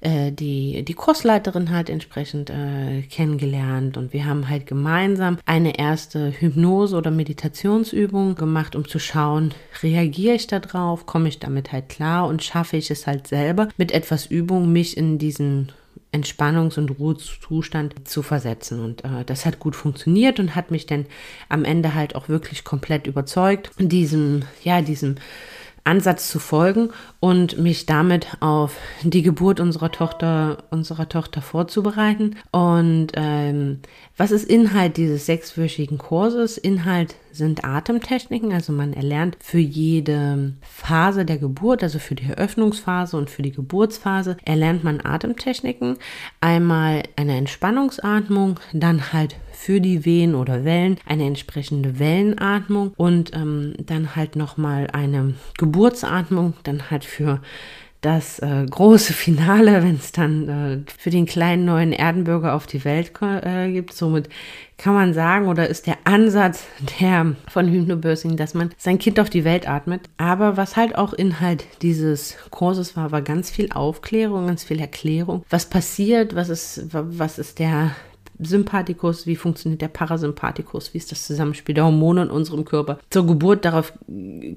äh, 0.02 0.32
die, 0.32 0.84
die 0.84 0.94
Kursleiterin 0.94 1.70
halt 1.70 1.88
entsprechend 1.88 2.50
äh, 2.50 3.02
kennengelernt. 3.02 3.96
Und 3.96 4.12
wir 4.12 4.26
haben 4.26 4.48
halt 4.48 4.66
gemeinsam 4.66 5.38
eine 5.46 5.78
erste 5.78 6.32
Hypnose- 6.32 6.96
oder 6.96 7.10
Meditationsübung 7.10 8.34
gemacht, 8.34 8.76
um 8.76 8.86
zu 8.86 8.98
schauen, 8.98 9.54
reagiere 9.82 10.34
ich 10.34 10.46
da 10.48 10.58
drauf, 10.58 11.06
komme 11.06 11.28
ich 11.28 11.38
damit 11.38 11.72
halt 11.72 11.88
klar? 11.88 12.26
Und 12.26 12.42
schaffe 12.42 12.76
ich 12.76 12.90
es 12.90 13.06
halt 13.06 13.26
selber 13.26 13.68
mit 13.76 13.92
etwas 13.92 14.26
Übung, 14.26 14.72
mich 14.72 14.96
in 14.96 15.18
diesen 15.18 15.72
Entspannungs- 16.12 16.78
und 16.78 16.98
Ruhezustand 16.98 18.06
zu 18.06 18.22
versetzen. 18.22 18.80
Und 18.80 19.04
äh, 19.04 19.24
das 19.24 19.46
hat 19.46 19.58
gut 19.58 19.74
funktioniert 19.74 20.40
und 20.40 20.54
hat 20.54 20.70
mich 20.70 20.86
dann 20.86 21.06
am 21.48 21.64
Ende 21.64 21.94
halt 21.94 22.14
auch 22.14 22.28
wirklich 22.28 22.64
komplett 22.64 23.06
überzeugt, 23.06 23.70
diesem, 23.78 24.42
ja, 24.62 24.82
diesem 24.82 25.16
Ansatz 25.84 26.28
zu 26.28 26.38
folgen 26.38 26.90
und 27.18 27.58
mich 27.58 27.86
damit 27.86 28.28
auf 28.40 28.76
die 29.02 29.22
Geburt 29.22 29.58
unserer 29.58 29.90
Tochter, 29.90 30.58
unserer 30.70 31.08
Tochter 31.08 31.42
vorzubereiten. 31.42 32.36
Und 32.52 33.08
ähm, 33.14 33.80
was 34.22 34.30
ist 34.30 34.48
Inhalt 34.48 34.98
dieses 34.98 35.26
sechswöchigen 35.26 35.98
Kurses? 35.98 36.56
Inhalt 36.56 37.16
sind 37.32 37.64
Atemtechniken, 37.64 38.52
also 38.52 38.72
man 38.72 38.92
erlernt 38.92 39.36
für 39.40 39.58
jede 39.58 40.52
Phase 40.60 41.24
der 41.24 41.38
Geburt, 41.38 41.82
also 41.82 41.98
für 41.98 42.14
die 42.14 42.30
Eröffnungsphase 42.30 43.16
und 43.16 43.30
für 43.30 43.42
die 43.42 43.50
Geburtsphase, 43.50 44.36
erlernt 44.44 44.84
man 44.84 45.04
Atemtechniken. 45.04 45.96
Einmal 46.40 47.02
eine 47.16 47.36
Entspannungsatmung, 47.36 48.60
dann 48.72 49.12
halt 49.12 49.34
für 49.50 49.80
die 49.80 50.04
Wehen 50.04 50.36
oder 50.36 50.64
Wellen 50.64 50.98
eine 51.04 51.26
entsprechende 51.26 51.98
Wellenatmung 51.98 52.92
und 52.96 53.34
ähm, 53.34 53.74
dann 53.78 54.14
halt 54.14 54.36
nochmal 54.36 54.86
eine 54.92 55.34
Geburtsatmung, 55.58 56.54
dann 56.62 56.92
halt 56.92 57.04
für 57.04 57.40
das 58.02 58.40
äh, 58.40 58.66
große 58.68 59.14
Finale, 59.14 59.82
wenn 59.82 59.96
es 59.96 60.12
dann 60.12 60.48
äh, 60.48 60.92
für 60.98 61.10
den 61.10 61.24
kleinen 61.24 61.64
neuen 61.64 61.92
Erdenbürger 61.92 62.54
auf 62.54 62.66
die 62.66 62.84
Welt 62.84 63.12
äh, 63.22 63.72
gibt. 63.72 63.94
Somit 63.94 64.28
kann 64.76 64.94
man 64.94 65.14
sagen, 65.14 65.46
oder 65.46 65.68
ist 65.68 65.86
der 65.86 65.98
Ansatz 66.04 66.64
der 67.00 67.36
von 67.48 67.68
Hypnobirthing, 67.68 68.36
dass 68.36 68.52
man 68.52 68.70
sein 68.76 68.98
Kind 68.98 69.20
auf 69.20 69.30
die 69.30 69.44
Welt 69.44 69.68
atmet. 69.68 70.02
Aber 70.18 70.56
was 70.56 70.76
halt 70.76 70.96
auch 70.96 71.12
Inhalt 71.12 71.64
dieses 71.82 72.36
Kurses 72.50 72.96
war, 72.96 73.12
war 73.12 73.22
ganz 73.22 73.50
viel 73.50 73.70
Aufklärung, 73.72 74.48
ganz 74.48 74.64
viel 74.64 74.80
Erklärung. 74.80 75.44
Was 75.48 75.66
passiert, 75.66 76.34
was 76.34 76.48
ist, 76.48 76.88
was 76.92 77.38
ist 77.38 77.60
der 77.60 77.92
Sympathikus, 78.38 79.26
wie 79.26 79.36
funktioniert 79.36 79.82
der 79.82 79.88
Parasympathikus, 79.88 80.94
wie 80.94 80.98
ist 80.98 81.12
das 81.12 81.26
Zusammenspiel 81.26 81.74
der 81.74 81.84
Hormone 81.84 82.22
in 82.22 82.30
unserem 82.30 82.64
Körper. 82.64 82.98
Zur 83.10 83.26
Geburt, 83.26 83.64
darauf 83.64 83.92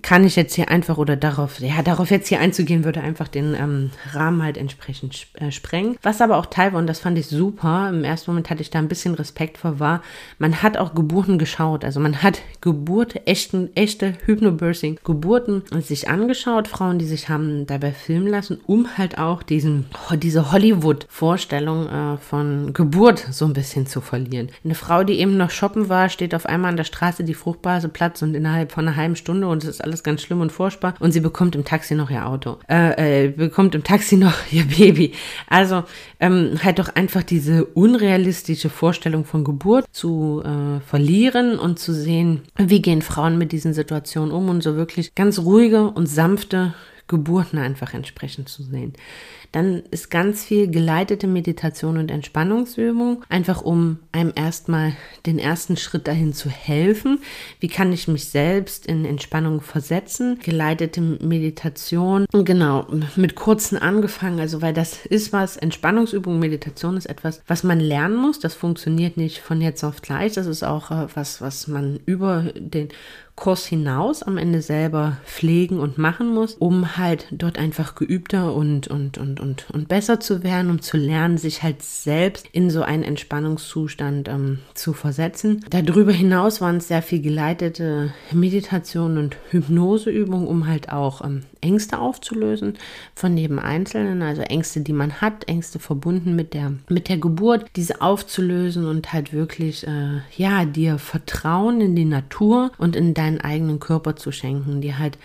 kann 0.02 0.24
ich 0.24 0.36
jetzt 0.36 0.56
hier 0.56 0.70
einfach 0.70 0.98
oder 0.98 1.16
darauf, 1.16 1.60
ja, 1.60 1.82
darauf 1.82 2.12
jetzt 2.12 2.28
hier 2.28 2.40
einzugehen, 2.40 2.84
würde 2.84 3.02
einfach 3.02 3.28
den 3.28 3.54
ähm, 3.54 3.92
Rahmen 4.12 4.44
halt 4.44 4.58
entsprechend 4.58 5.28
äh, 5.36 5.52
sprengen. 5.52 5.98
Was 6.02 6.22
aber 6.22 6.38
auch 6.38 6.46
Teil 6.46 6.74
war, 6.74 6.80
und 6.80 6.88
das 6.88 7.00
fand 7.00 7.18
ich 7.18 7.28
super, 7.28 7.90
im 7.90 8.04
ersten 8.04 8.32
Moment 8.32 8.50
hatte 8.50 8.62
ich 8.62 8.70
da 8.70 8.80
ein 8.80 8.88
bisschen 8.88 9.16
Respekt 9.16 9.58
vor, 9.58 9.80
war, 9.80 10.02
man 10.40 10.62
hat 10.62 10.78
auch 10.78 10.94
Geburten 10.96 11.38
geschaut. 11.38 11.84
Also 11.84 12.00
man 12.00 12.24
hat 12.24 12.42
Geburt, 12.62 13.28
echten, 13.28 13.76
echte 13.76 14.14
Hypnobirthing, 14.26 15.00
Geburten 15.04 15.64
sich 15.82 16.10
angeschaut, 16.10 16.68
Frauen, 16.68 17.00
die 17.00 17.06
sich 17.06 17.30
haben 17.30 17.66
dabei 17.68 17.92
filmen 17.92 18.28
lassen, 18.28 18.60
um 18.66 18.98
halt 18.98 19.18
auch 19.18 19.44
diesen, 19.44 19.86
diese 20.18 20.52
Hollywood-Vorstellung 20.52 21.88
äh, 21.88 22.18
von 22.18 22.74
Geburt 22.74 23.28
so 23.32 23.46
ein 23.46 23.54
bisschen 23.54 23.75
bisschen 23.76 23.88
zu 23.88 24.02
verlieren. 24.02 24.50
Eine 24.64 24.76
Frau, 24.76 25.04
die 25.04 25.20
eben 25.20 25.38
noch 25.38 25.52
shoppen 25.52 25.90
war, 25.90 26.10
steht 26.10 26.34
auf 26.34 26.46
einmal 26.46 26.70
an 26.70 26.78
der 26.78 26.86
Straße, 26.86 27.24
die 27.24 27.34
Fruchtblase 27.34 27.90
platzt 27.90 28.24
und 28.24 28.34
innerhalb 28.34 28.72
von 28.72 28.88
einer 28.88 28.96
halben 28.96 29.16
Stunde 29.16 29.48
und 29.48 29.64
es 29.64 29.70
ist 29.70 29.84
alles 29.84 30.04
ganz 30.04 30.22
schlimm 30.22 30.42
und 30.42 30.52
furchtbar 30.52 30.96
und 31.00 31.12
sie 31.12 31.20
bekommt 31.20 31.56
im 31.56 31.66
Taxi 31.66 31.96
noch 31.96 32.10
ihr 32.10 32.26
Auto, 32.26 32.58
äh, 32.70 33.26
äh, 33.26 33.28
bekommt 33.30 33.76
im 33.76 33.84
Taxi 33.84 34.16
noch 34.26 34.34
ihr 34.52 34.66
Baby. 34.66 35.12
Also 35.48 35.84
ähm, 36.20 36.58
halt 36.64 36.80
doch 36.80 36.96
einfach 36.96 37.24
diese 37.24 37.66
unrealistische 37.66 38.70
Vorstellung 38.70 39.26
von 39.26 39.44
Geburt 39.44 39.86
zu 39.92 40.42
äh, 40.44 40.80
verlieren 40.82 41.60
und 41.60 41.80
zu 41.80 41.94
sehen, 41.94 42.44
wie 42.58 42.82
gehen 42.82 43.02
Frauen 43.02 43.38
mit 43.38 43.52
diesen 43.52 43.74
Situationen 43.74 44.32
um 44.32 44.50
und 44.50 44.64
so 44.64 44.76
wirklich 44.76 45.16
ganz 45.16 45.40
ruhige 45.40 45.90
und 45.90 46.08
sanfte 46.08 46.74
Geburten 47.08 47.60
einfach 47.60 47.94
entsprechend 47.94 48.50
zu 48.50 48.64
sehen. 48.64 48.94
Dann 49.56 49.84
ist 49.90 50.12
ganz 50.12 50.44
viel 50.44 50.70
geleitete 50.70 51.28
Meditation 51.28 51.98
und 51.98 52.12
Entspannungsübung, 52.12 53.24
einfach 53.30 53.62
um 53.62 54.00
einem 54.12 54.34
erstmal 54.36 54.92
den 55.26 55.40
ersten 55.40 55.78
Schritt 55.78 56.10
dahin 56.10 56.34
zu 56.34 56.50
helfen. 56.50 57.20
Wie 57.62 57.70
kann 57.70 57.94
ich 57.94 58.10
mich 58.10 58.26
selbst 58.26 58.86
in 58.86 59.06
Entspannung 59.06 59.62
versetzen? 59.62 60.40
Geleitete 60.44 61.00
Meditation, 61.00 62.26
genau, 62.34 62.86
mit 63.16 63.36
kurzen 63.36 63.78
angefangen, 63.78 64.42
also 64.42 64.62
weil 64.62 64.74
das 64.74 65.06
ist 65.06 65.32
was, 65.32 65.56
Entspannungsübung, 65.56 66.38
Meditation 66.38 66.98
ist 66.98 67.06
etwas, 67.06 67.42
was 67.48 67.64
man 67.64 67.80
lernen 67.80 68.18
muss. 68.18 68.40
Das 68.40 68.56
funktioniert 68.56 69.16
nicht 69.16 69.40
von 69.40 69.62
jetzt 69.62 69.86
auf 69.86 70.02
gleich. 70.02 70.34
Das 70.34 70.48
ist 70.48 70.64
auch 70.64 70.92
äh, 70.92 71.08
was, 71.16 71.40
was 71.40 71.70
man 71.70 71.98
über 72.06 72.44
den 72.58 72.90
Kurs 73.36 73.66
hinaus 73.66 74.24
am 74.24 74.38
Ende 74.38 74.62
selber 74.62 75.18
pflegen 75.26 75.80
und 75.80 75.98
machen 75.98 76.34
muss, 76.34 76.54
um 76.54 76.98
halt 76.98 77.28
dort 77.32 77.60
einfach 77.60 77.96
geübter 77.96 78.54
und, 78.54 78.88
und, 78.88 79.18
und, 79.18 79.42
und, 79.46 79.68
und 79.72 79.88
besser 79.88 80.20
zu 80.20 80.44
werden, 80.44 80.72
um 80.72 80.82
zu 80.82 80.98
lernen, 80.98 81.38
sich 81.38 81.62
halt 81.62 81.84
selbst 81.84 82.48
in 82.52 82.72
so 82.72 82.82
einen 82.82 83.04
Entspannungszustand 83.04 84.28
ähm, 84.28 84.60
zu 84.74 84.94
versetzen. 84.94 85.64
Darüber 85.70 86.12
hinaus 86.12 86.62
waren 86.62 86.78
es 86.78 86.88
sehr 86.88 87.04
viel 87.04 87.22
geleitete 87.22 88.12
Meditation 88.32 89.18
und 89.18 89.38
Hypnoseübungen, 89.52 90.48
um 90.48 90.68
halt 90.68 90.90
auch 90.90 91.24
ähm, 91.24 91.44
Ängste 91.62 92.00
aufzulösen 92.00 92.78
von 93.14 93.38
jedem 93.38 93.60
Einzelnen, 93.60 94.22
also 94.24 94.42
Ängste, 94.42 94.82
die 94.82 94.94
man 94.94 95.22
hat, 95.22 95.48
Ängste 95.48 95.78
verbunden 95.80 96.36
mit 96.36 96.54
der, 96.54 96.74
mit 96.90 97.08
der 97.08 97.18
Geburt, 97.18 97.66
diese 97.76 98.02
aufzulösen 98.02 98.88
und 98.88 99.14
halt 99.14 99.32
wirklich, 99.32 99.86
äh, 99.86 100.22
ja, 100.36 100.66
dir 100.66 100.98
Vertrauen 100.98 101.82
in 101.82 101.96
die 101.96 102.06
Natur 102.06 102.72
und 102.78 102.96
in 102.96 103.14
deinen 103.14 103.42
eigenen 103.42 103.80
Körper 103.80 104.16
zu 104.16 104.32
schenken, 104.32 104.82
dir 104.82 104.98
halt 104.98 105.18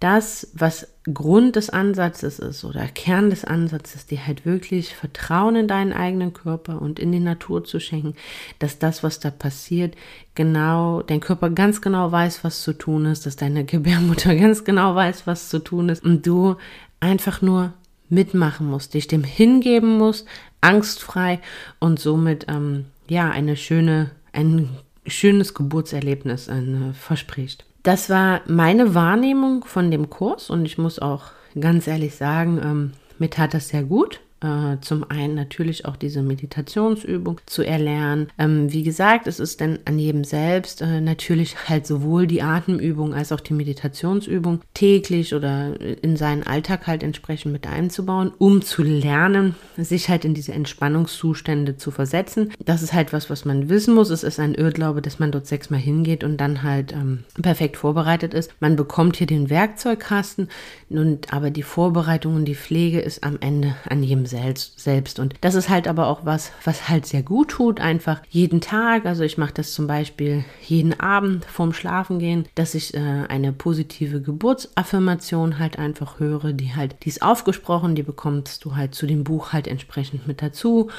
das, 0.00 0.48
was 0.54 0.88
Grund 1.12 1.56
des 1.56 1.68
Ansatzes 1.68 2.38
ist 2.38 2.64
oder 2.64 2.86
Kern 2.86 3.28
des 3.28 3.44
Ansatzes, 3.44 4.06
dir 4.06 4.26
halt 4.26 4.46
wirklich 4.46 4.94
Vertrauen 4.94 5.56
in 5.56 5.68
deinen 5.68 5.92
eigenen 5.92 6.32
Körper 6.32 6.80
und 6.80 6.98
in 6.98 7.12
die 7.12 7.20
Natur 7.20 7.64
zu 7.64 7.80
schenken, 7.80 8.14
dass 8.58 8.78
das, 8.78 9.02
was 9.02 9.20
da 9.20 9.30
passiert, 9.30 9.94
genau, 10.34 11.02
dein 11.02 11.20
Körper 11.20 11.50
ganz 11.50 11.82
genau 11.82 12.10
weiß, 12.10 12.44
was 12.44 12.62
zu 12.62 12.72
tun 12.72 13.04
ist, 13.04 13.26
dass 13.26 13.36
deine 13.36 13.64
Gebärmutter 13.66 14.34
ganz 14.34 14.64
genau 14.64 14.94
weiß, 14.94 15.26
was 15.26 15.50
zu 15.50 15.58
tun 15.58 15.90
ist 15.90 16.02
und 16.02 16.26
du 16.26 16.56
einfach 17.00 17.42
nur 17.42 17.74
mitmachen 18.08 18.66
musst, 18.66 18.94
dich 18.94 19.06
dem 19.06 19.22
hingeben 19.22 19.98
musst, 19.98 20.26
angstfrei 20.60 21.40
und 21.78 22.00
somit 22.00 22.46
ähm, 22.48 22.86
ja 23.06 23.30
eine 23.30 23.56
schöne, 23.56 24.10
ein 24.32 24.70
schönes 25.06 25.54
Geburtserlebnis 25.54 26.48
äh, 26.48 26.92
verspricht. 26.94 27.64
Das 27.82 28.10
war 28.10 28.42
meine 28.46 28.94
Wahrnehmung 28.94 29.64
von 29.64 29.90
dem 29.90 30.10
Kurs 30.10 30.50
und 30.50 30.66
ich 30.66 30.76
muss 30.76 30.98
auch 30.98 31.24
ganz 31.58 31.86
ehrlich 31.86 32.14
sagen, 32.14 32.60
ähm, 32.62 32.92
mir 33.18 33.30
tat 33.30 33.54
das 33.54 33.68
sehr 33.68 33.82
gut. 33.84 34.20
Äh, 34.42 34.78
zum 34.80 35.04
einen 35.10 35.34
natürlich 35.34 35.84
auch 35.84 35.96
diese 35.96 36.22
Meditationsübung 36.22 37.40
zu 37.44 37.62
erlernen. 37.62 38.28
Ähm, 38.38 38.72
wie 38.72 38.82
gesagt, 38.82 39.26
es 39.26 39.38
ist 39.38 39.60
dann 39.60 39.80
an 39.84 39.98
jedem 39.98 40.24
selbst 40.24 40.80
äh, 40.80 41.02
natürlich 41.02 41.68
halt 41.68 41.86
sowohl 41.86 42.26
die 42.26 42.40
Atemübung 42.40 43.12
als 43.12 43.32
auch 43.32 43.40
die 43.40 43.52
Meditationsübung 43.52 44.62
täglich 44.72 45.34
oder 45.34 45.78
in 45.78 46.16
seinen 46.16 46.42
Alltag 46.42 46.86
halt 46.86 47.02
entsprechend 47.02 47.52
mit 47.52 47.66
einzubauen, 47.66 48.32
um 48.38 48.62
zu 48.62 48.82
lernen, 48.82 49.56
sich 49.76 50.08
halt 50.08 50.24
in 50.24 50.32
diese 50.32 50.52
Entspannungszustände 50.52 51.76
zu 51.76 51.90
versetzen. 51.90 52.50
Das 52.64 52.82
ist 52.82 52.94
halt 52.94 53.12
was, 53.12 53.28
was 53.28 53.44
man 53.44 53.68
wissen 53.68 53.94
muss. 53.94 54.08
Es 54.08 54.24
ist 54.24 54.40
ein 54.40 54.54
Irrglaube, 54.54 55.02
dass 55.02 55.18
man 55.18 55.32
dort 55.32 55.48
sechsmal 55.48 55.80
hingeht 55.80 56.24
und 56.24 56.38
dann 56.38 56.62
halt 56.62 56.92
ähm, 56.92 57.24
perfekt 57.42 57.76
vorbereitet 57.76 58.32
ist. 58.32 58.50
Man 58.58 58.76
bekommt 58.76 59.16
hier 59.16 59.26
den 59.26 59.50
Werkzeugkasten 59.50 60.48
und 60.88 61.30
aber 61.30 61.50
die 61.50 61.62
Vorbereitung 61.62 62.36
und 62.36 62.46
die 62.46 62.54
Pflege 62.54 63.00
ist 63.00 63.22
am 63.22 63.36
Ende 63.40 63.76
an 63.86 64.02
jedem 64.02 64.29
selbst. 64.30 65.18
Und 65.18 65.34
das 65.40 65.54
ist 65.54 65.68
halt 65.68 65.88
aber 65.88 66.06
auch 66.06 66.24
was, 66.24 66.52
was 66.64 66.88
halt 66.88 67.06
sehr 67.06 67.22
gut 67.22 67.48
tut, 67.48 67.80
einfach 67.80 68.22
jeden 68.30 68.60
Tag. 68.60 69.06
Also 69.06 69.24
ich 69.24 69.38
mache 69.38 69.54
das 69.54 69.72
zum 69.72 69.86
Beispiel 69.86 70.44
jeden 70.62 70.98
Abend 70.98 71.44
vorm 71.44 71.72
Schlafengehen, 71.72 72.46
dass 72.54 72.74
ich 72.74 72.94
äh, 72.94 72.98
eine 73.28 73.52
positive 73.52 74.20
Geburtsaffirmation 74.20 75.58
halt 75.58 75.78
einfach 75.78 76.20
höre, 76.20 76.52
die 76.52 76.74
halt, 76.74 76.96
die 77.04 77.08
ist 77.08 77.22
aufgesprochen, 77.22 77.94
die 77.94 78.02
bekommst 78.02 78.64
du 78.64 78.76
halt 78.76 78.94
zu 78.94 79.06
dem 79.06 79.24
Buch 79.24 79.52
halt 79.52 79.66
entsprechend 79.66 80.26
mit 80.26 80.42
dazu 80.42 80.90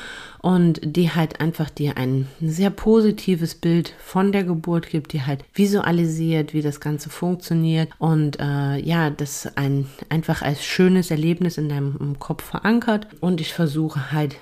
und 0.42 0.82
die 0.84 1.12
halt 1.12 1.40
einfach 1.40 1.70
dir 1.70 1.98
ein 1.98 2.28
sehr 2.42 2.70
positives 2.70 3.56
Bild 3.56 3.94
von 4.00 4.32
der 4.32 4.44
Geburt 4.44 4.90
gibt, 4.90 5.14
die 5.14 5.24
halt 5.24 5.44
visualisiert, 5.54 6.54
wie 6.54 6.62
das 6.62 6.80
Ganze 6.80 7.10
funktioniert 7.10 7.90
und 8.00 8.40
äh, 8.40 8.78
ja, 8.78 9.10
das 9.10 9.56
ein 9.56 9.88
einfach 10.10 10.42
als 10.42 10.64
schönes 10.64 11.12
Erlebnis 11.12 11.58
in 11.58 11.70
deinem 11.70 12.20
Kopf 12.20 12.44
verankert 12.44 13.08
und 13.22 13.40
ich 13.40 13.54
versuche 13.54 14.12
halt 14.12 14.36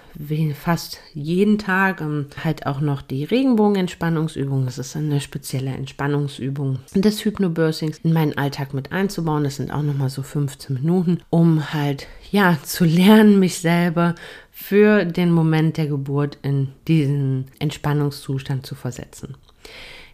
fast 0.55 0.99
jeden 1.13 1.57
Tag 1.57 2.01
ähm, 2.01 2.27
halt 2.43 2.65
auch 2.65 2.79
noch 2.79 3.01
die 3.01 3.25
Regenbogenentspannungsübung, 3.25 4.65
das 4.65 4.77
ist 4.77 4.95
eine 4.95 5.19
spezielle 5.19 5.71
Entspannungsübung 5.71 6.79
des 6.95 7.23
Hypnobirthings 7.23 7.99
in 7.99 8.13
meinen 8.13 8.37
Alltag 8.37 8.73
mit 8.73 8.91
einzubauen. 8.91 9.43
Das 9.43 9.57
sind 9.57 9.71
auch 9.71 9.83
nochmal 9.83 10.09
so 10.09 10.23
15 10.23 10.75
Minuten, 10.75 11.19
um 11.29 11.73
halt 11.73 12.07
ja 12.31 12.57
zu 12.63 12.85
lernen, 12.85 13.37
mich 13.39 13.59
selber 13.59 14.15
für 14.49 15.05
den 15.05 15.31
Moment 15.31 15.77
der 15.77 15.87
Geburt 15.87 16.37
in 16.41 16.69
diesen 16.87 17.45
Entspannungszustand 17.59 18.65
zu 18.65 18.75
versetzen. 18.75 19.35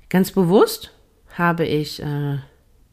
Ganz 0.10 0.32
bewusst 0.32 0.91
habe 1.38 1.65
ich 1.65 2.01
äh, 2.01 2.38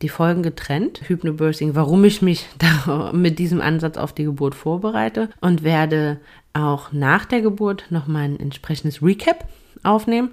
die 0.02 0.08
Folgen 0.08 0.42
getrennt, 0.42 1.00
Hypnobirthing, 1.08 1.74
warum 1.74 2.04
ich 2.04 2.22
mich 2.22 2.46
da 2.58 3.12
mit 3.12 3.38
diesem 3.38 3.60
Ansatz 3.60 3.96
auf 3.96 4.12
die 4.12 4.24
Geburt 4.24 4.54
vorbereite 4.54 5.30
und 5.40 5.62
werde 5.62 6.20
auch 6.52 6.92
nach 6.92 7.24
der 7.24 7.40
Geburt 7.40 7.86
noch 7.90 8.06
mal 8.06 8.24
ein 8.24 8.38
entsprechendes 8.38 9.02
Recap 9.02 9.48
aufnehmen 9.82 10.32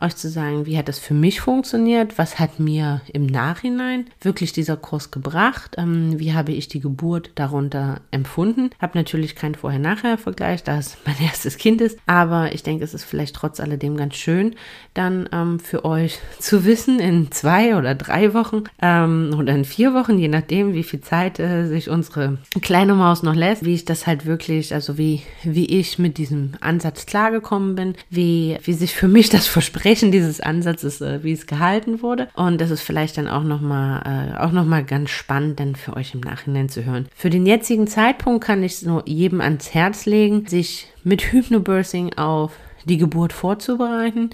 euch 0.00 0.16
zu 0.16 0.28
sagen, 0.28 0.66
wie 0.66 0.76
hat 0.76 0.88
das 0.88 0.98
für 0.98 1.14
mich 1.14 1.40
funktioniert, 1.40 2.18
was 2.18 2.38
hat 2.38 2.58
mir 2.58 3.00
im 3.12 3.26
Nachhinein 3.26 4.06
wirklich 4.20 4.52
dieser 4.52 4.76
Kurs 4.76 5.10
gebracht, 5.10 5.76
ähm, 5.78 6.18
wie 6.18 6.34
habe 6.34 6.52
ich 6.52 6.68
die 6.68 6.80
Geburt 6.80 7.30
darunter 7.36 8.00
empfunden. 8.10 8.70
Habe 8.80 8.98
natürlich 8.98 9.36
keinen 9.36 9.54
Vorher-Nachher-Vergleich, 9.54 10.64
da 10.64 10.78
es 10.78 10.96
mein 11.04 11.16
erstes 11.20 11.58
Kind 11.58 11.80
ist, 11.80 11.98
aber 12.06 12.52
ich 12.52 12.62
denke, 12.62 12.84
es 12.84 12.94
ist 12.94 13.04
vielleicht 13.04 13.36
trotz 13.36 13.60
alledem 13.60 13.96
ganz 13.96 14.16
schön, 14.16 14.56
dann 14.94 15.28
ähm, 15.32 15.60
für 15.60 15.84
euch 15.84 16.18
zu 16.38 16.64
wissen, 16.64 16.98
in 16.98 17.30
zwei 17.30 17.76
oder 17.76 17.94
drei 17.94 18.34
Wochen 18.34 18.64
ähm, 18.82 19.34
oder 19.38 19.54
in 19.54 19.64
vier 19.64 19.94
Wochen, 19.94 20.18
je 20.18 20.28
nachdem, 20.28 20.74
wie 20.74 20.82
viel 20.82 21.00
Zeit 21.00 21.38
äh, 21.38 21.66
sich 21.66 21.88
unsere 21.88 22.38
kleine 22.62 22.94
Maus 22.94 23.22
noch 23.22 23.34
lässt, 23.34 23.64
wie 23.64 23.74
ich 23.74 23.84
das 23.84 24.06
halt 24.06 24.26
wirklich, 24.26 24.74
also 24.74 24.98
wie, 24.98 25.22
wie 25.44 25.66
ich 25.66 25.98
mit 25.98 26.18
diesem 26.18 26.52
Ansatz 26.60 27.06
klargekommen 27.06 27.74
bin, 27.74 27.94
wie, 28.10 28.58
wie 28.64 28.72
sich 28.72 28.94
für 28.94 29.08
mich 29.08 29.28
das 29.28 29.46
verspricht 29.54 29.83
Versprechen 29.84 30.12
dieses 30.12 30.40
Ansatzes, 30.40 31.02
äh, 31.02 31.22
wie 31.22 31.32
es 31.32 31.46
gehalten 31.46 32.00
wurde. 32.00 32.28
Und 32.32 32.58
das 32.58 32.70
ist 32.70 32.80
vielleicht 32.80 33.18
dann 33.18 33.28
auch 33.28 33.42
nochmal 33.42 34.30
äh, 34.40 34.52
noch 34.54 34.64
mal 34.64 34.82
ganz 34.82 35.10
spannend, 35.10 35.60
dann 35.60 35.76
für 35.76 35.94
euch 35.94 36.14
im 36.14 36.20
Nachhinein 36.20 36.70
zu 36.70 36.86
hören. 36.86 37.06
Für 37.14 37.28
den 37.28 37.44
jetzigen 37.44 37.86
Zeitpunkt 37.86 38.42
kann 38.42 38.62
ich 38.62 38.72
es 38.72 38.82
nur 38.82 39.06
jedem 39.06 39.42
ans 39.42 39.74
Herz 39.74 40.06
legen, 40.06 40.46
sich 40.46 40.88
mit 41.02 41.32
Hypnobirthing 41.32 42.14
auf 42.14 42.52
die 42.84 42.98
Geburt 42.98 43.32
vorzubereiten, 43.32 44.30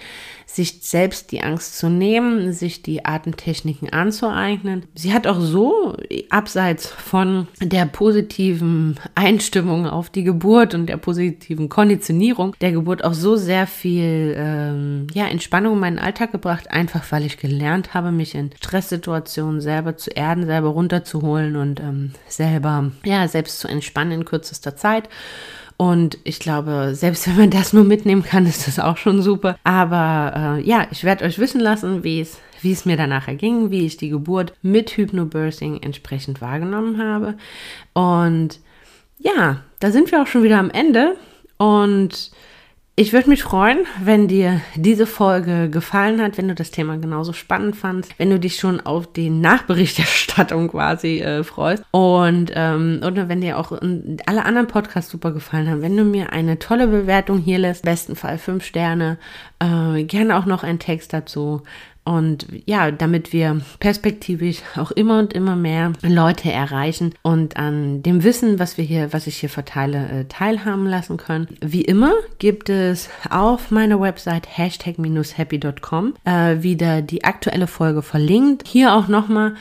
sich 0.46 0.80
selbst 0.82 1.32
die 1.32 1.42
Angst 1.42 1.78
zu 1.78 1.88
nehmen, 1.88 2.52
sich 2.52 2.82
die 2.82 3.04
Atemtechniken 3.04 3.92
anzueignen. 3.92 4.86
Sie 4.94 5.12
hat 5.12 5.26
auch 5.26 5.40
so, 5.40 5.96
abseits 6.28 6.86
von 6.86 7.48
der 7.60 7.86
positiven 7.86 8.98
Einstimmung 9.14 9.86
auf 9.86 10.10
die 10.10 10.24
Geburt 10.24 10.74
und 10.74 10.86
der 10.86 10.96
positiven 10.96 11.68
Konditionierung 11.68 12.54
der 12.60 12.72
Geburt, 12.72 13.04
auch 13.04 13.14
so 13.14 13.36
sehr 13.36 13.66
viel 13.66 14.34
ähm, 14.36 15.06
ja, 15.12 15.26
Entspannung 15.26 15.74
in 15.74 15.80
meinen 15.80 15.98
Alltag 15.98 16.32
gebracht, 16.32 16.70
einfach 16.70 17.04
weil 17.10 17.24
ich 17.24 17.38
gelernt 17.38 17.94
habe, 17.94 18.12
mich 18.12 18.34
in 18.34 18.50
Stresssituationen 18.56 19.60
selber 19.60 19.96
zu 19.96 20.10
erden, 20.10 20.46
selber 20.46 20.68
runterzuholen 20.68 21.56
und 21.56 21.80
ähm, 21.80 22.12
selber, 22.28 22.90
ja, 23.04 23.26
selbst 23.28 23.60
zu 23.60 23.68
entspannen 23.68 24.12
in 24.12 24.24
kürzester 24.24 24.76
Zeit. 24.76 25.08
Und 25.80 26.18
ich 26.24 26.40
glaube, 26.40 26.90
selbst 26.92 27.26
wenn 27.26 27.38
man 27.38 27.48
das 27.48 27.72
nur 27.72 27.84
mitnehmen 27.84 28.22
kann, 28.22 28.44
ist 28.44 28.66
das 28.66 28.78
auch 28.78 28.98
schon 28.98 29.22
super. 29.22 29.56
Aber 29.64 30.58
äh, 30.58 30.62
ja, 30.62 30.86
ich 30.90 31.04
werde 31.04 31.24
euch 31.24 31.38
wissen 31.38 31.58
lassen, 31.58 32.04
wie 32.04 32.20
es 32.20 32.36
wie 32.60 32.72
es 32.72 32.84
mir 32.84 32.98
danach 32.98 33.28
erging, 33.28 33.70
wie 33.70 33.86
ich 33.86 33.96
die 33.96 34.10
Geburt 34.10 34.52
mit 34.60 34.90
Hypnobirthing 34.90 35.82
entsprechend 35.82 36.42
wahrgenommen 36.42 37.02
habe. 37.02 37.38
Und 37.94 38.60
ja, 39.20 39.62
da 39.78 39.90
sind 39.90 40.12
wir 40.12 40.20
auch 40.20 40.26
schon 40.26 40.42
wieder 40.42 40.58
am 40.58 40.68
Ende. 40.68 41.16
Und 41.56 42.30
ich 43.00 43.14
würde 43.14 43.30
mich 43.30 43.42
freuen, 43.42 43.86
wenn 44.04 44.28
dir 44.28 44.60
diese 44.74 45.06
Folge 45.06 45.70
gefallen 45.70 46.20
hat, 46.20 46.36
wenn 46.36 46.48
du 46.48 46.54
das 46.54 46.70
Thema 46.70 46.98
genauso 46.98 47.32
spannend 47.32 47.74
fandst, 47.74 48.12
wenn 48.18 48.28
du 48.28 48.38
dich 48.38 48.56
schon 48.56 48.78
auf 48.78 49.10
die 49.10 49.30
Nachberichterstattung 49.30 50.68
quasi 50.68 51.20
äh, 51.20 51.42
freust 51.42 51.82
und 51.92 52.52
ähm, 52.54 53.00
oder 53.02 53.30
wenn 53.30 53.40
dir 53.40 53.58
auch 53.58 53.72
alle 53.72 54.44
anderen 54.44 54.66
Podcasts 54.66 55.10
super 55.10 55.32
gefallen 55.32 55.70
haben, 55.70 55.80
wenn 55.80 55.96
du 55.96 56.04
mir 56.04 56.34
eine 56.34 56.58
tolle 56.58 56.88
Bewertung 56.88 57.38
hier 57.38 57.58
lässt, 57.58 57.86
besten 57.86 58.16
Fall 58.16 58.36
fünf 58.36 58.66
Sterne, 58.66 59.16
äh, 59.60 60.04
gerne 60.04 60.36
auch 60.36 60.44
noch 60.44 60.62
ein 60.62 60.78
Text 60.78 61.14
dazu. 61.14 61.62
Und 62.10 62.48
ja, 62.66 62.90
damit 62.90 63.32
wir 63.32 63.60
perspektivisch 63.78 64.62
auch 64.76 64.90
immer 64.90 65.20
und 65.20 65.32
immer 65.32 65.54
mehr 65.54 65.92
Leute 66.02 66.50
erreichen 66.50 67.14
und 67.22 67.56
an 67.56 68.02
dem 68.02 68.24
Wissen, 68.24 68.58
was 68.58 68.76
wir 68.76 68.84
hier, 68.84 69.12
was 69.12 69.28
ich 69.28 69.36
hier 69.36 69.48
verteile, 69.48 70.08
äh, 70.08 70.24
teilhaben 70.24 70.86
lassen 70.86 71.18
können. 71.18 71.46
Wie 71.60 71.82
immer 71.82 72.12
gibt 72.40 72.68
es 72.68 73.10
auf 73.30 73.70
meiner 73.70 74.00
Website 74.00 74.48
hashtag-happy.com 74.58 76.14
äh, 76.24 76.62
wieder 76.62 77.00
die 77.00 77.22
aktuelle 77.22 77.68
Folge 77.68 78.02
verlinkt. 78.02 78.66
Hier 78.66 78.92
auch 78.92 79.06
nochmal 79.06 79.54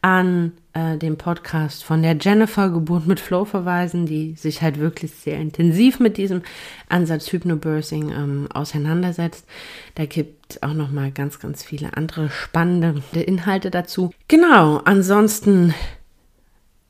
an 0.00 0.50
äh, 0.74 0.96
dem 0.96 1.16
Podcast 1.16 1.84
von 1.84 2.02
der 2.02 2.16
Jennifer 2.20 2.70
Geburt 2.70 3.06
mit 3.06 3.20
Flow 3.20 3.44
verweisen, 3.44 4.06
die 4.06 4.34
sich 4.36 4.62
halt 4.62 4.78
wirklich 4.78 5.12
sehr 5.12 5.38
intensiv 5.38 6.00
mit 6.00 6.16
diesem 6.16 6.42
Ansatz 6.88 7.32
Hypnobirthing 7.32 8.10
ähm, 8.10 8.48
auseinandersetzt. 8.52 9.46
Da 9.94 10.06
gibt 10.06 10.62
auch 10.62 10.74
noch 10.74 10.90
mal 10.90 11.10
ganz, 11.10 11.40
ganz 11.40 11.62
viele 11.62 11.96
andere 11.96 12.30
spannende 12.30 13.20
Inhalte 13.20 13.70
dazu. 13.70 14.12
Genau, 14.28 14.78
ansonsten 14.78 15.74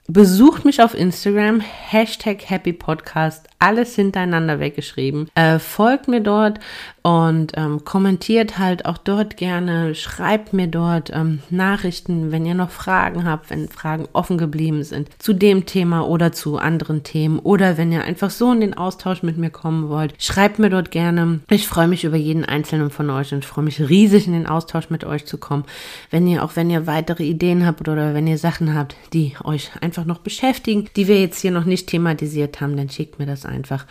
Besucht 0.09 0.65
mich 0.65 0.83
auf 0.83 0.95
Instagram, 0.95 1.61
Hashtag 1.61 2.51
Happy 2.51 2.73
Podcast, 2.73 3.47
alles 3.61 3.95
hintereinander 3.95 4.59
weggeschrieben. 4.59 5.29
Äh, 5.37 5.61
folgt 5.61 6.09
mir 6.09 6.21
dort 6.21 6.59
und 7.03 7.53
ähm, 7.55 7.85
kommentiert 7.85 8.59
halt 8.59 8.85
auch 8.85 8.99
dort 8.99 9.37
gerne, 9.37 9.95
schreibt 9.95 10.53
mir 10.53 10.67
dort 10.67 11.11
ähm, 11.15 11.39
Nachrichten, 11.51 12.33
wenn 12.33 12.45
ihr 12.45 12.55
noch 12.55 12.71
Fragen 12.71 13.25
habt, 13.25 13.51
wenn 13.51 13.69
Fragen 13.69 14.09
offen 14.13 14.39
geblieben 14.39 14.83
sind 14.83 15.09
zu 15.21 15.33
dem 15.33 15.67
Thema 15.67 16.09
oder 16.09 16.33
zu 16.33 16.59
anderen 16.59 17.05
Themen 17.05 17.39
oder 17.39 17.79
wenn 17.79 17.93
ihr 17.93 18.03
einfach 18.03 18.31
so 18.31 18.51
in 18.53 18.61
den 18.61 18.75
Austausch 18.75 19.23
mit 19.23 19.39
mir 19.39 19.51
kommen 19.51 19.89
wollt, 19.89 20.15
schreibt 20.19 20.59
mir 20.59 20.71
dort 20.71 20.91
gerne. 20.91 21.41
Ich 21.49 21.69
freue 21.69 21.89
mich 21.89 22.03
über 22.03 22.17
jeden 22.17 22.45
einzelnen 22.45 22.91
von 22.91 23.09
euch 23.11 23.33
und 23.33 23.45
freue 23.45 23.65
mich 23.65 23.81
riesig 23.81 24.27
in 24.27 24.33
den 24.33 24.47
Austausch 24.49 24.91
mit 24.91 25.05
euch 25.05 25.27
zu 25.27 25.39
kommen. 25.39 25.65
Wenn 26.11 26.27
ihr 26.27 26.43
auch 26.43 26.57
wenn 26.57 26.71
ihr 26.71 26.89
weitere 26.89 27.23
Ideen 27.23 27.65
habt 27.67 27.89
oder 27.89 28.15
wenn 28.15 28.27
ihr 28.27 28.39
Sachen 28.39 28.75
habt, 28.75 28.97
die 29.13 29.35
euch 29.45 29.71
einfach 29.81 29.92
einfach 29.93 30.07
noch 30.07 30.21
beschäftigen, 30.21 30.89
die 30.97 31.07
wir 31.07 31.21
jetzt 31.21 31.41
hier 31.41 31.51
noch 31.51 31.67
nicht 31.67 31.87
thematisiert 31.87 32.63
haben, 32.63 32.79
dann 32.79 32.89
schickt 32.89 33.19
mir 33.19 33.27
das 33.27 33.45
einfach. 33.45 33.85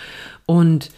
Und 0.48 0.90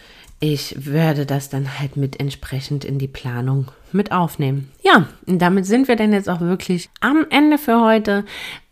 ich 0.45 0.75
werde 0.77 1.25
das 1.25 1.47
dann 1.47 1.79
halt 1.79 1.95
mit 1.95 2.19
entsprechend 2.19 2.83
in 2.83 2.99
die 2.99 3.07
Planung 3.07 3.71
mit 3.93 4.11
aufnehmen. 4.11 4.69
Ja, 4.83 5.07
und 5.25 5.41
damit 5.41 5.65
sind 5.65 5.87
wir 5.87 5.95
dann 5.95 6.11
jetzt 6.11 6.27
auch 6.27 6.41
wirklich 6.41 6.89
am 6.99 7.25
Ende 7.29 7.57
für 7.57 7.79
heute. 7.79 8.25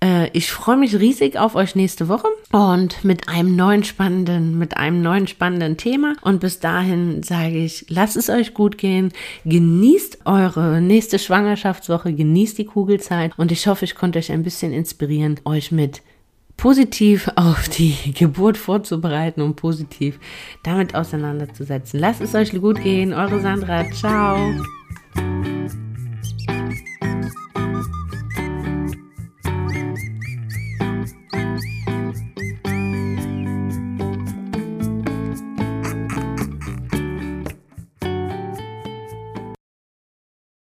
Äh, 0.03 0.29
ich 0.33 0.51
freue 0.51 0.75
mich 0.75 0.99
riesig 0.99 1.39
auf 1.39 1.55
euch 1.55 1.73
nächste 1.75 2.09
Woche 2.09 2.27
und 2.51 3.05
mit 3.05 3.29
einem 3.29 3.55
neuen 3.55 3.85
spannenden, 3.85 4.57
mit 4.57 4.75
einem 4.75 5.01
neuen 5.01 5.27
spannenden 5.27 5.77
Thema. 5.77 6.15
Und 6.23 6.41
bis 6.41 6.59
dahin 6.59 7.23
sage 7.23 7.63
ich, 7.63 7.85
lasst 7.87 8.17
es 8.17 8.29
euch 8.29 8.53
gut 8.53 8.77
gehen, 8.77 9.13
genießt 9.45 10.25
eure 10.25 10.81
nächste 10.81 11.19
Schwangerschaftswoche, 11.19 12.11
genießt 12.13 12.57
die 12.57 12.65
Kugelzeit 12.65 13.31
und 13.37 13.53
ich 13.53 13.65
hoffe, 13.67 13.85
ich 13.85 13.95
konnte 13.95 14.19
euch 14.19 14.33
ein 14.33 14.43
bisschen 14.43 14.73
inspirieren, 14.73 15.39
euch 15.45 15.71
mit 15.71 16.01
positiv 16.61 17.27
auf 17.35 17.67
die 17.67 18.13
Geburt 18.13 18.55
vorzubereiten 18.55 19.41
und 19.41 19.55
positiv 19.55 20.19
damit 20.63 20.95
auseinanderzusetzen. 20.95 21.99
Lasst 21.99 22.21
es 22.21 22.35
euch 22.35 22.51
gut 22.51 22.81
gehen. 22.81 23.13
Eure 23.13 23.41
Sandra. 23.41 23.89
Ciao. 23.91 24.37